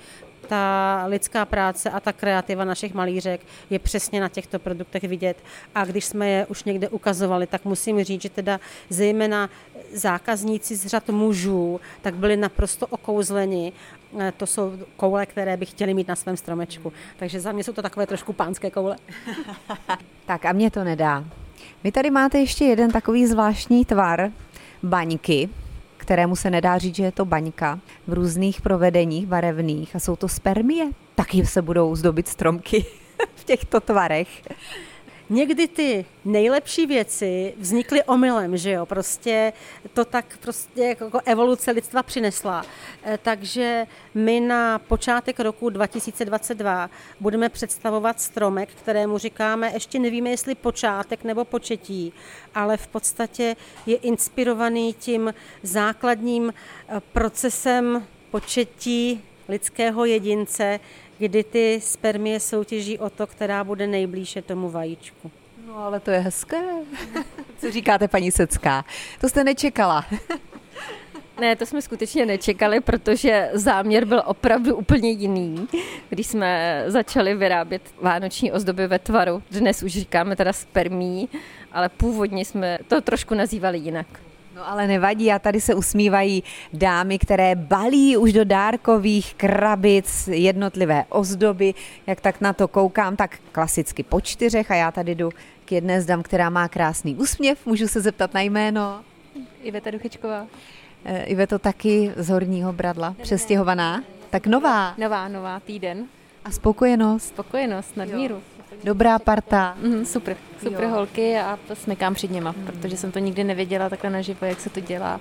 ta 0.47 1.05
lidská 1.07 1.45
práce 1.45 1.89
a 1.89 1.99
ta 1.99 2.13
kreativa 2.13 2.65
našich 2.65 2.93
malířek 2.93 3.41
je 3.69 3.79
přesně 3.79 4.21
na 4.21 4.29
těchto 4.29 4.59
produktech 4.59 5.03
vidět. 5.03 5.37
A 5.75 5.85
když 5.85 6.05
jsme 6.05 6.29
je 6.29 6.45
už 6.45 6.63
někde 6.63 6.89
ukazovali, 6.89 7.47
tak 7.47 7.65
musím 7.65 8.03
říct, 8.03 8.21
že 8.21 8.29
teda 8.29 8.59
zejména 8.89 9.49
zákazníci 9.93 10.75
z 10.75 10.85
řad 10.85 11.09
mužů, 11.09 11.79
tak 12.01 12.15
byli 12.15 12.37
naprosto 12.37 12.87
okouzleni. 12.87 13.73
Eh, 14.19 14.33
to 14.37 14.47
jsou 14.47 14.73
koule, 14.97 15.25
které 15.25 15.57
by 15.57 15.65
chtěli 15.65 15.93
mít 15.93 16.07
na 16.07 16.15
svém 16.15 16.37
stromečku. 16.37 16.93
Takže 17.17 17.39
za 17.39 17.51
mě 17.51 17.63
jsou 17.63 17.73
to 17.73 17.81
takové 17.81 18.07
trošku 18.07 18.33
pánské 18.33 18.71
koule. 18.71 18.97
tak 20.25 20.45
a 20.45 20.51
mě 20.51 20.71
to 20.71 20.83
nedá. 20.83 21.23
Vy 21.83 21.91
tady 21.91 22.09
máte 22.09 22.39
ještě 22.39 22.65
jeden 22.65 22.91
takový 22.91 23.27
zvláštní 23.27 23.85
tvar 23.85 24.31
baňky, 24.83 25.49
kterému 26.03 26.35
se 26.35 26.49
nedá 26.49 26.77
říct, 26.77 26.95
že 26.95 27.03
je 27.03 27.11
to 27.11 27.25
baňka, 27.25 27.79
v 28.07 28.13
různých 28.13 28.61
provedeních 28.61 29.27
barevných 29.27 29.95
a 29.95 29.99
jsou 29.99 30.15
to 30.15 30.27
spermie. 30.27 30.85
Taky 31.15 31.45
se 31.45 31.61
budou 31.61 31.95
zdobit 31.95 32.27
stromky 32.27 32.85
v 33.35 33.43
těchto 33.43 33.79
tvarech 33.79 34.27
někdy 35.33 35.67
ty 35.67 36.05
nejlepší 36.25 36.85
věci 36.85 37.53
vznikly 37.57 38.03
omylem, 38.03 38.57
že 38.57 38.71
jo, 38.71 38.85
prostě 38.85 39.53
to 39.93 40.05
tak 40.05 40.37
prostě 40.41 40.83
jako 40.83 41.19
evoluce 41.25 41.71
lidstva 41.71 42.03
přinesla. 42.03 42.65
Eh, 43.03 43.19
takže 43.21 43.87
my 44.13 44.39
na 44.39 44.79
počátek 44.79 45.39
roku 45.39 45.69
2022 45.69 46.89
budeme 47.19 47.49
představovat 47.49 48.21
stromek, 48.21 48.69
kterému 48.69 49.17
říkáme, 49.17 49.71
ještě 49.73 49.99
nevíme, 49.99 50.29
jestli 50.29 50.55
počátek 50.55 51.23
nebo 51.23 51.45
početí, 51.45 52.13
ale 52.55 52.77
v 52.77 52.87
podstatě 52.87 53.55
je 53.85 53.95
inspirovaný 53.95 54.93
tím 54.93 55.33
základním 55.63 56.53
eh, 56.53 57.01
procesem 57.13 58.07
početí 58.31 59.23
lidského 59.49 60.05
jedince, 60.05 60.79
kdy 61.17 61.43
ty 61.43 61.79
spermie 61.83 62.39
soutěží 62.39 62.99
o 62.99 63.09
to, 63.09 63.27
která 63.27 63.63
bude 63.63 63.87
nejblíže 63.87 64.41
tomu 64.41 64.69
vajíčku. 64.69 65.31
No 65.67 65.77
ale 65.77 65.99
to 65.99 66.11
je 66.11 66.19
hezké. 66.19 66.61
Co 67.57 67.71
říkáte, 67.71 68.07
paní 68.07 68.31
Secká? 68.31 68.85
To 69.21 69.29
jste 69.29 69.43
nečekala. 69.43 70.05
Ne, 71.39 71.55
to 71.55 71.65
jsme 71.65 71.81
skutečně 71.81 72.25
nečekali, 72.25 72.79
protože 72.79 73.49
záměr 73.53 74.05
byl 74.05 74.23
opravdu 74.25 74.75
úplně 74.75 75.09
jiný. 75.09 75.67
Když 76.09 76.27
jsme 76.27 76.83
začali 76.87 77.35
vyrábět 77.35 77.81
vánoční 78.01 78.51
ozdoby 78.51 78.87
ve 78.87 78.99
tvaru, 78.99 79.43
dnes 79.51 79.83
už 79.83 79.91
říkáme 79.91 80.35
teda 80.35 80.53
spermí, 80.53 81.29
ale 81.71 81.89
původně 81.89 82.45
jsme 82.45 82.79
to 82.87 83.01
trošku 83.01 83.35
nazývali 83.35 83.77
jinak. 83.77 84.07
No 84.55 84.69
ale 84.69 84.87
nevadí, 84.87 85.31
a 85.31 85.39
tady 85.39 85.61
se 85.61 85.75
usmívají 85.75 86.43
dámy, 86.73 87.19
které 87.19 87.55
balí 87.55 88.17
už 88.17 88.33
do 88.33 88.45
dárkových 88.45 89.33
krabic 89.33 90.27
jednotlivé 90.27 91.05
ozdoby. 91.09 91.73
Jak 92.07 92.21
tak 92.21 92.41
na 92.41 92.53
to 92.53 92.67
koukám, 92.67 93.15
tak 93.15 93.39
klasicky 93.51 94.03
po 94.03 94.21
čtyřech 94.21 94.71
a 94.71 94.75
já 94.75 94.91
tady 94.91 95.15
jdu 95.15 95.29
k 95.65 95.71
jedné 95.71 96.01
z 96.01 96.05
dam, 96.05 96.23
která 96.23 96.49
má 96.49 96.67
krásný 96.67 97.15
úsměv. 97.15 97.65
Můžu 97.65 97.87
se 97.87 98.01
zeptat 98.01 98.33
na 98.33 98.41
jméno? 98.41 99.01
Iveta 99.63 99.91
Duchečková. 99.91 100.47
E, 101.05 101.23
Iveto 101.23 101.59
taky 101.59 102.11
z 102.15 102.29
Horního 102.29 102.73
Bradla, 102.73 103.15
přestěhovaná? 103.21 104.03
Tak 104.29 104.47
nová. 104.47 104.93
Nová, 104.97 105.27
nová, 105.27 105.59
týden. 105.59 106.05
A 106.45 106.51
spokojenost? 106.51 107.27
Spokojenost, 107.27 107.97
nadmíru. 107.97 108.41
Dobrá 108.83 109.19
parta. 109.19 109.75
Mm, 109.81 110.05
super, 110.05 110.37
super 110.63 110.83
jo. 110.83 110.89
holky 110.89 111.37
a 111.37 111.59
smekám 111.73 112.13
před 112.13 112.31
něma, 112.31 112.55
mm. 112.57 112.65
protože 112.65 112.97
jsem 112.97 113.11
to 113.11 113.19
nikdy 113.19 113.43
nevěděla 113.43 113.89
takhle 113.89 114.09
naživo, 114.09 114.45
jak 114.45 114.59
se 114.59 114.69
to 114.69 114.79
dělá. 114.79 115.19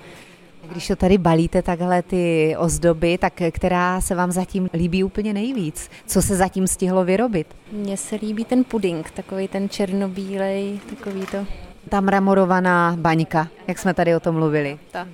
Když 0.70 0.88
to 0.88 0.96
tady 0.96 1.18
balíte 1.18 1.62
takhle 1.62 2.02
ty 2.02 2.54
ozdoby, 2.58 3.18
tak 3.18 3.32
která 3.50 4.00
se 4.00 4.14
vám 4.14 4.32
zatím 4.32 4.70
líbí 4.74 5.04
úplně 5.04 5.32
nejvíc? 5.32 5.90
Co 6.06 6.22
se 6.22 6.36
zatím 6.36 6.66
stihlo 6.66 7.04
vyrobit? 7.04 7.46
Mně 7.72 7.96
se 7.96 8.16
líbí 8.16 8.44
ten 8.44 8.64
puding, 8.64 9.10
takový 9.10 9.48
ten 9.48 9.68
černobílej, 9.68 10.80
takový 10.90 11.26
to. 11.26 11.46
Ta 11.88 12.00
mramorovaná 12.00 12.96
baňka, 12.98 13.48
jak 13.68 13.78
jsme 13.78 13.94
tady 13.94 14.16
o 14.16 14.20
tom 14.20 14.34
mluvili. 14.34 14.78
Ta. 14.90 15.08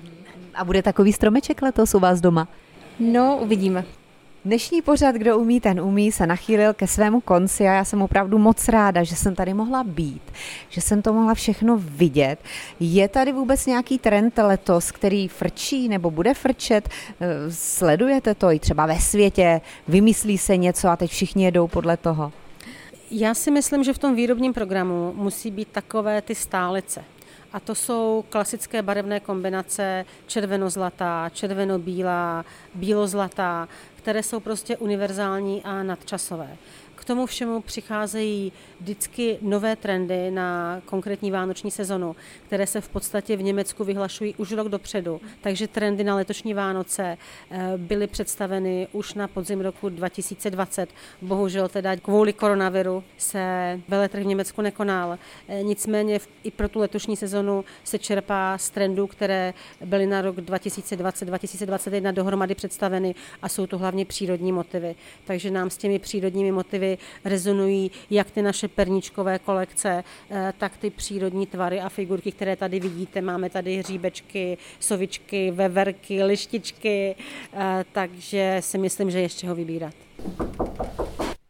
A 0.53 0.65
bude 0.65 0.83
takový 0.83 1.13
stromeček 1.13 1.61
letos 1.61 1.95
u 1.95 1.99
vás 1.99 2.21
doma? 2.21 2.47
No, 2.99 3.37
uvidíme. 3.41 3.85
Dnešní 4.45 4.81
pořad, 4.81 5.15
kdo 5.15 5.39
umí, 5.39 5.59
ten 5.59 5.81
umí, 5.81 6.11
se 6.11 6.27
nachýlil 6.27 6.73
ke 6.73 6.87
svému 6.87 7.21
konci 7.21 7.67
a 7.67 7.73
já 7.73 7.85
jsem 7.85 8.01
opravdu 8.01 8.37
moc 8.37 8.67
ráda, 8.67 9.03
že 9.03 9.15
jsem 9.15 9.35
tady 9.35 9.53
mohla 9.53 9.83
být, 9.83 10.21
že 10.69 10.81
jsem 10.81 11.01
to 11.01 11.13
mohla 11.13 11.33
všechno 11.33 11.77
vidět. 11.77 12.39
Je 12.79 13.07
tady 13.07 13.31
vůbec 13.31 13.65
nějaký 13.65 13.99
trend 13.99 14.37
letos, 14.37 14.91
který 14.91 15.27
frčí 15.27 15.89
nebo 15.89 16.11
bude 16.11 16.33
frčet? 16.33 16.89
Eh, 16.89 17.27
sledujete 17.51 18.35
to 18.35 18.51
i 18.51 18.59
třeba 18.59 18.85
ve 18.85 18.99
světě? 18.99 19.61
Vymyslí 19.87 20.37
se 20.37 20.57
něco 20.57 20.87
a 20.87 20.95
teď 20.95 21.11
všichni 21.11 21.45
jedou 21.45 21.67
podle 21.67 21.97
toho? 21.97 22.31
Já 23.11 23.33
si 23.33 23.51
myslím, 23.51 23.83
že 23.83 23.93
v 23.93 23.97
tom 23.97 24.15
výrobním 24.15 24.53
programu 24.53 25.13
musí 25.15 25.51
být 25.51 25.67
takové 25.71 26.21
ty 26.21 26.35
stálice. 26.35 27.03
A 27.53 27.59
to 27.59 27.75
jsou 27.75 28.23
klasické 28.29 28.81
barevné 28.81 29.19
kombinace 29.19 30.05
červeno-zlatá, 30.27 31.29
červeno-bílá, 31.29 32.45
bílo-zlatá, 32.75 33.67
které 33.99 34.23
jsou 34.23 34.39
prostě 34.39 34.77
univerzální 34.77 35.63
a 35.63 35.83
nadčasové. 35.83 36.57
K 36.99 37.05
tomu 37.05 37.25
všemu 37.25 37.61
přicházejí 37.61 38.51
vždycky 38.79 39.37
nové 39.41 39.75
trendy 39.75 40.31
na 40.31 40.81
konkrétní 40.85 41.31
vánoční 41.31 41.71
sezonu, 41.71 42.15
které 42.45 42.67
se 42.67 42.81
v 42.81 42.89
podstatě 42.89 43.37
v 43.37 43.43
Německu 43.43 43.83
vyhlašují 43.83 44.35
už 44.35 44.51
rok 44.51 44.67
dopředu. 44.67 45.21
Takže 45.41 45.67
trendy 45.67 46.03
na 46.03 46.15
letošní 46.15 46.53
Vánoce 46.53 47.17
eh, 47.51 47.73
byly 47.77 48.07
představeny 48.07 48.87
už 48.91 49.13
na 49.13 49.27
podzim 49.27 49.61
roku 49.61 49.89
2020. 49.89 50.89
Bohužel 51.21 51.69
teda 51.69 51.95
kvůli 51.95 52.33
koronaviru 52.33 53.03
se 53.17 53.79
veletrh 53.87 54.23
v 54.23 54.27
Německu 54.27 54.61
nekonal. 54.61 55.17
Eh, 55.47 55.63
nicméně 55.63 56.19
i 56.43 56.51
pro 56.51 56.69
tu 56.69 56.79
letošní 56.79 57.17
sezonu 57.17 57.65
se 57.83 57.99
čerpá 57.99 58.57
z 58.57 58.69
trendů, 58.69 59.07
které 59.07 59.53
byly 59.85 60.05
na 60.05 60.21
rok 60.21 60.35
2020-2021 60.35 62.13
dohromady 62.13 62.55
představeny 62.55 63.15
a 63.41 63.49
jsou 63.49 63.67
to 63.67 63.77
hlavně 63.77 64.05
přírodní 64.05 64.51
motivy. 64.51 64.95
Takže 65.25 65.51
nám 65.51 65.69
s 65.69 65.77
těmi 65.77 65.99
přírodními 65.99 66.51
motivy 66.51 66.88
rezonují 67.25 67.91
jak 68.09 68.31
ty 68.31 68.41
naše 68.41 68.67
perničkové 68.67 69.39
kolekce, 69.39 70.03
eh, 70.31 70.53
tak 70.57 70.77
ty 70.77 70.89
přírodní 70.89 71.45
tvary 71.45 71.81
a 71.81 71.89
figurky, 71.89 72.31
které 72.31 72.55
tady 72.55 72.79
vidíte. 72.79 73.21
Máme 73.21 73.49
tady 73.49 73.77
hříbečky, 73.77 74.57
sovičky, 74.79 75.51
veverky, 75.51 76.23
lištičky, 76.23 77.15
eh, 77.53 77.85
takže 77.91 78.57
si 78.59 78.77
myslím, 78.77 79.11
že 79.11 79.19
je 79.19 79.29
z 79.29 79.35
čeho 79.35 79.55
vybírat. 79.55 79.93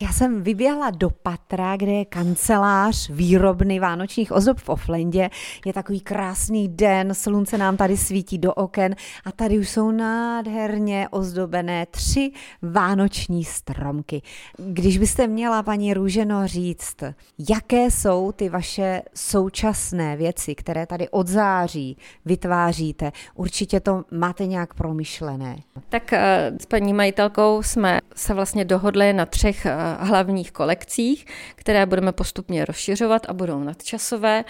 Já 0.01 0.13
jsem 0.13 0.43
vyběhla 0.43 0.89
do 0.89 1.09
patra, 1.09 1.77
kde 1.77 1.91
je 1.91 2.05
kancelář 2.05 3.09
výrobny 3.09 3.79
vánočních 3.79 4.31
ozdob 4.31 4.57
v 4.57 4.69
Oflendě. 4.69 5.29
Je 5.65 5.73
takový 5.73 5.99
krásný 5.99 6.67
den, 6.67 7.13
slunce 7.13 7.57
nám 7.57 7.77
tady 7.77 7.97
svítí 7.97 8.37
do 8.37 8.53
oken 8.53 8.95
a 9.25 9.31
tady 9.31 9.59
už 9.59 9.69
jsou 9.69 9.91
nádherně 9.91 11.07
ozdobené 11.11 11.85
tři 11.85 12.31
vánoční 12.61 13.43
stromky. 13.43 14.21
Když 14.57 14.97
byste 14.97 15.27
měla, 15.27 15.63
paní 15.63 15.93
Růženo, 15.93 16.47
říct, 16.47 17.03
jaké 17.49 17.91
jsou 17.91 18.31
ty 18.31 18.49
vaše 18.49 19.01
současné 19.15 20.17
věci, 20.17 20.55
které 20.55 20.85
tady 20.85 21.09
od 21.09 21.27
září 21.27 21.97
vytváříte, 22.25 23.11
určitě 23.35 23.79
to 23.79 24.03
máte 24.11 24.45
nějak 24.45 24.73
promyšlené. 24.73 25.55
Tak 25.89 26.13
eh, 26.13 26.51
s 26.61 26.65
paní 26.65 26.93
majitelkou 26.93 27.63
jsme 27.63 27.99
se 28.15 28.33
vlastně 28.33 28.65
dohodli 28.65 29.13
na 29.13 29.25
třech 29.25 29.65
eh, 29.65 29.88
hlavních 29.93 30.51
kolekcích, 30.51 31.25
které 31.55 31.85
budeme 31.85 32.11
postupně 32.11 32.65
rozšiřovat 32.65 33.25
a 33.29 33.33
budou 33.33 33.59
nadčasové. 33.59 34.43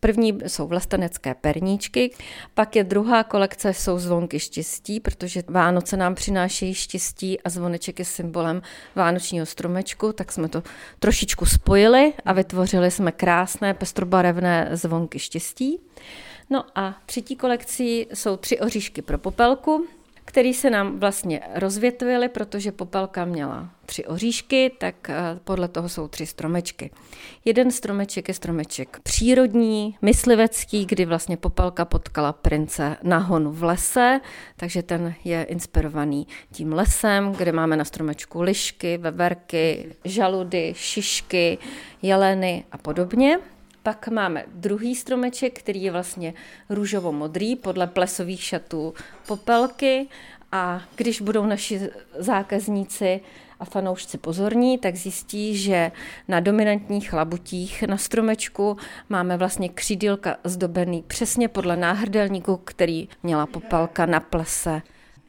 První 0.00 0.38
jsou 0.46 0.66
vlastenecké 0.66 1.34
perníčky, 1.34 2.10
pak 2.54 2.76
je 2.76 2.84
druhá 2.84 3.24
kolekce, 3.24 3.74
jsou 3.74 3.98
zvonky 3.98 4.40
štěstí, 4.40 5.00
protože 5.00 5.42
Vánoce 5.48 5.96
nám 5.96 6.14
přinášejí 6.14 6.74
štěstí 6.74 7.40
a 7.40 7.50
zvoneček 7.50 7.98
je 7.98 8.04
symbolem 8.04 8.62
vánočního 8.94 9.46
stromečku, 9.46 10.12
tak 10.12 10.32
jsme 10.32 10.48
to 10.48 10.62
trošičku 10.98 11.46
spojili 11.46 12.12
a 12.24 12.32
vytvořili 12.32 12.90
jsme 12.90 13.12
krásné 13.12 13.74
pestrobarevné 13.74 14.68
zvonky 14.72 15.18
štěstí. 15.18 15.80
No 16.50 16.64
a 16.74 16.94
třetí 17.06 17.36
kolekcí 17.36 18.06
jsou 18.14 18.36
tři 18.36 18.60
oříšky 18.60 19.02
pro 19.02 19.18
popelku, 19.18 19.86
který 20.26 20.54
se 20.54 20.70
nám 20.70 21.00
vlastně 21.00 21.40
rozvětvily, 21.54 22.28
protože 22.28 22.72
popelka 22.72 23.24
měla 23.24 23.70
tři 23.86 24.04
oříšky, 24.04 24.72
tak 24.78 25.10
eh, 25.10 25.14
podle 25.44 25.68
toho 25.68 25.88
jsou 25.88 26.08
tři 26.08 26.26
stromečky. 26.26 26.90
Jeden 27.44 27.70
stromeček 27.70 28.28
je 28.28 28.34
stromeček 28.34 29.00
přírodní, 29.02 29.96
myslivecký, 30.02 30.86
kdy 30.86 31.04
vlastně 31.04 31.36
popelka 31.36 31.84
potkala 31.84 32.32
prince 32.32 32.96
na 33.02 33.18
honu 33.18 33.52
v 33.52 33.62
lese, 33.62 34.20
takže 34.56 34.82
ten 34.82 35.14
je 35.24 35.42
inspirovaný 35.42 36.26
tím 36.52 36.72
lesem, 36.72 37.32
kde 37.32 37.52
máme 37.52 37.76
na 37.76 37.84
stromečku 37.84 38.42
lišky, 38.42 38.98
veverky, 38.98 39.94
žaludy, 40.04 40.72
šišky, 40.76 41.58
jeleny 42.02 42.64
a 42.72 42.78
podobně. 42.78 43.38
Pak 43.86 44.08
máme 44.08 44.44
druhý 44.48 44.94
stromeček, 44.94 45.58
který 45.58 45.82
je 45.82 45.92
vlastně 45.92 46.34
růžovo-modrý 46.70 47.56
podle 47.56 47.86
plesových 47.86 48.42
šatů 48.42 48.94
popelky 49.26 50.08
a 50.52 50.82
když 50.96 51.20
budou 51.20 51.46
naši 51.46 51.80
zákazníci 52.18 53.20
a 53.60 53.64
fanoušci 53.64 54.18
pozorní, 54.18 54.78
tak 54.78 54.96
zjistí, 54.96 55.56
že 55.56 55.92
na 56.28 56.40
dominantních 56.40 57.12
labutích 57.12 57.82
na 57.82 57.96
stromečku 57.96 58.76
máme 59.08 59.36
vlastně 59.36 59.68
křídílka 59.68 60.36
zdobený 60.44 61.04
přesně 61.06 61.48
podle 61.48 61.76
náhrdelníku, 61.76 62.56
který 62.56 63.08
měla 63.22 63.46
popelka 63.46 64.06
na 64.06 64.20
plese. 64.20 64.82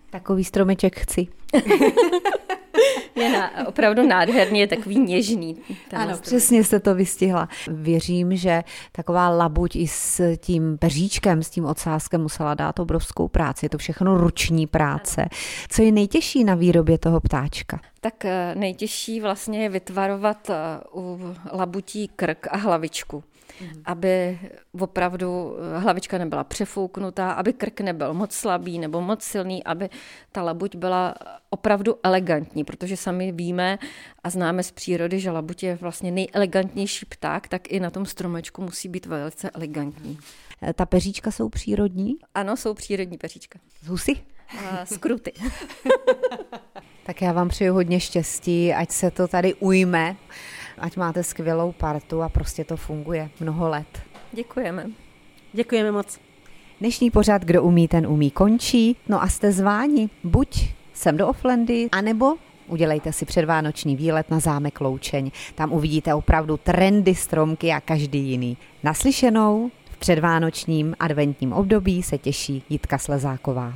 Takový 0.10 0.44
stromeček 0.44 1.00
chci. 1.00 1.28
je 3.16 3.30
na, 3.30 3.68
opravdu 3.68 4.08
nádherný, 4.08 4.60
je 4.60 4.68
takový 4.68 5.00
něžný. 5.00 5.58
Ano, 5.94 6.16
stroj. 6.16 6.22
přesně 6.22 6.64
jste 6.64 6.80
to 6.80 6.96
vystihla. 6.96 7.50
Věřím, 7.68 8.36
že 8.36 8.64
taková 8.92 9.30
labuť 9.30 9.76
i 9.76 9.88
s 9.88 10.36
tím 10.38 10.78
peříčkem, 10.78 11.44
s 11.44 11.50
tím 11.50 11.66
ocáskem 11.66 12.22
musela 12.22 12.54
dát 12.54 12.80
obrovskou 12.80 13.28
práci. 13.28 13.66
Je 13.66 13.70
to 13.70 13.78
všechno 13.78 14.18
ruční 14.18 14.68
práce. 14.68 15.26
Co 15.70 15.82
je 15.82 15.92
nejtěžší 15.92 16.44
na 16.44 16.56
výrobě 16.56 16.98
toho 16.98 17.20
ptáčka? 17.20 17.80
Tak 18.02 18.26
eh, 18.26 18.56
nejtěžší 18.56 19.22
vlastně 19.22 19.64
je 19.64 19.70
vytvarovat 19.70 20.50
eh, 20.50 20.56
u 20.94 21.20
labutí 21.52 22.08
krk 22.08 22.48
a 22.52 22.58
hlavičku 22.58 23.24
mm. 23.62 23.82
aby 23.86 24.40
opravdu 24.80 25.58
hlavička 25.78 26.18
nebyla 26.18 26.44
přefouknutá, 26.44 27.32
aby 27.32 27.54
krk 27.54 27.82
nebyl 27.82 28.14
moc 28.14 28.34
slabý 28.34 28.80
nebo 28.80 29.02
moc 29.02 29.24
silný, 29.24 29.64
aby 29.64 29.90
ta 30.32 30.44
labuť 30.44 30.76
byla 30.76 31.16
opravdu 31.50 31.96
elegantní, 32.04 32.64
protože 32.64 32.98
sami 32.98 33.32
víme 33.32 33.80
a 34.24 34.30
známe 34.30 34.64
z 34.64 34.72
přírody, 34.72 35.20
že 35.20 35.32
labuť 35.32 35.64
je 35.64 35.76
vlastně 35.76 36.12
nejelegantnější 36.12 37.06
pták, 37.06 37.48
tak 37.48 37.72
i 37.72 37.80
na 37.80 37.90
tom 37.90 38.06
stromečku 38.06 38.62
musí 38.62 38.90
být 38.90 39.06
velice 39.06 39.50
elegantní. 39.50 40.18
Eh, 40.62 40.74
ta 40.74 40.86
peříčka 40.86 41.32
jsou 41.32 41.50
přírodní? 41.50 42.16
Ano, 42.34 42.58
jsou 42.58 42.74
přírodní 42.74 43.18
peříčka. 43.18 43.60
Z 43.82 43.88
husy? 43.88 44.14
Z 44.86 44.98
kruty. 44.98 45.34
tak 47.08 47.22
já 47.22 47.32
vám 47.32 47.50
přeju 47.50 47.74
hodně 47.74 48.00
štěstí, 48.00 48.74
ať 48.74 48.92
se 48.92 49.12
to 49.12 49.28
tady 49.28 49.54
ujme 49.54 50.16
ať 50.78 50.98
máte 50.98 51.24
skvělou 51.24 51.72
partu 51.72 52.22
a 52.22 52.30
prostě 52.30 52.64
to 52.64 52.78
funguje 52.78 53.30
mnoho 53.40 53.70
let. 53.70 54.02
Děkujeme. 54.32 54.86
Děkujeme 55.54 55.92
moc. 55.92 56.20
Dnešní 56.80 57.12
pořad 57.12 57.46
Kdo 57.46 57.64
umí, 57.64 57.88
ten 57.88 58.08
umí 58.08 58.32
končí. 58.32 58.98
No 59.08 59.24
a 59.24 59.28
jste 59.28 59.52
zváni 59.52 60.10
buď 60.24 60.70
sem 60.94 61.18
do 61.18 61.28
Oflendy, 61.28 61.90
anebo 61.92 62.36
udělejte 62.68 63.14
si 63.14 63.26
předvánoční 63.26 63.96
výlet 63.96 64.30
na 64.30 64.40
zámek 64.40 64.82
Loučeň. 64.82 65.32
Tam 65.56 65.74
uvidíte 65.74 66.14
opravdu 66.14 66.58
trendy 66.58 67.16
stromky 67.16 67.72
a 67.72 67.82
každý 67.82 68.20
jiný. 68.20 68.58
Naslyšenou 68.84 69.72
v 69.92 69.98
předvánočním 69.98 70.96
adventním 71.00 71.54
období 71.54 72.04
se 72.04 72.18
těší 72.18 72.64
Jitka 72.70 72.98
Slezáková. 72.98 73.74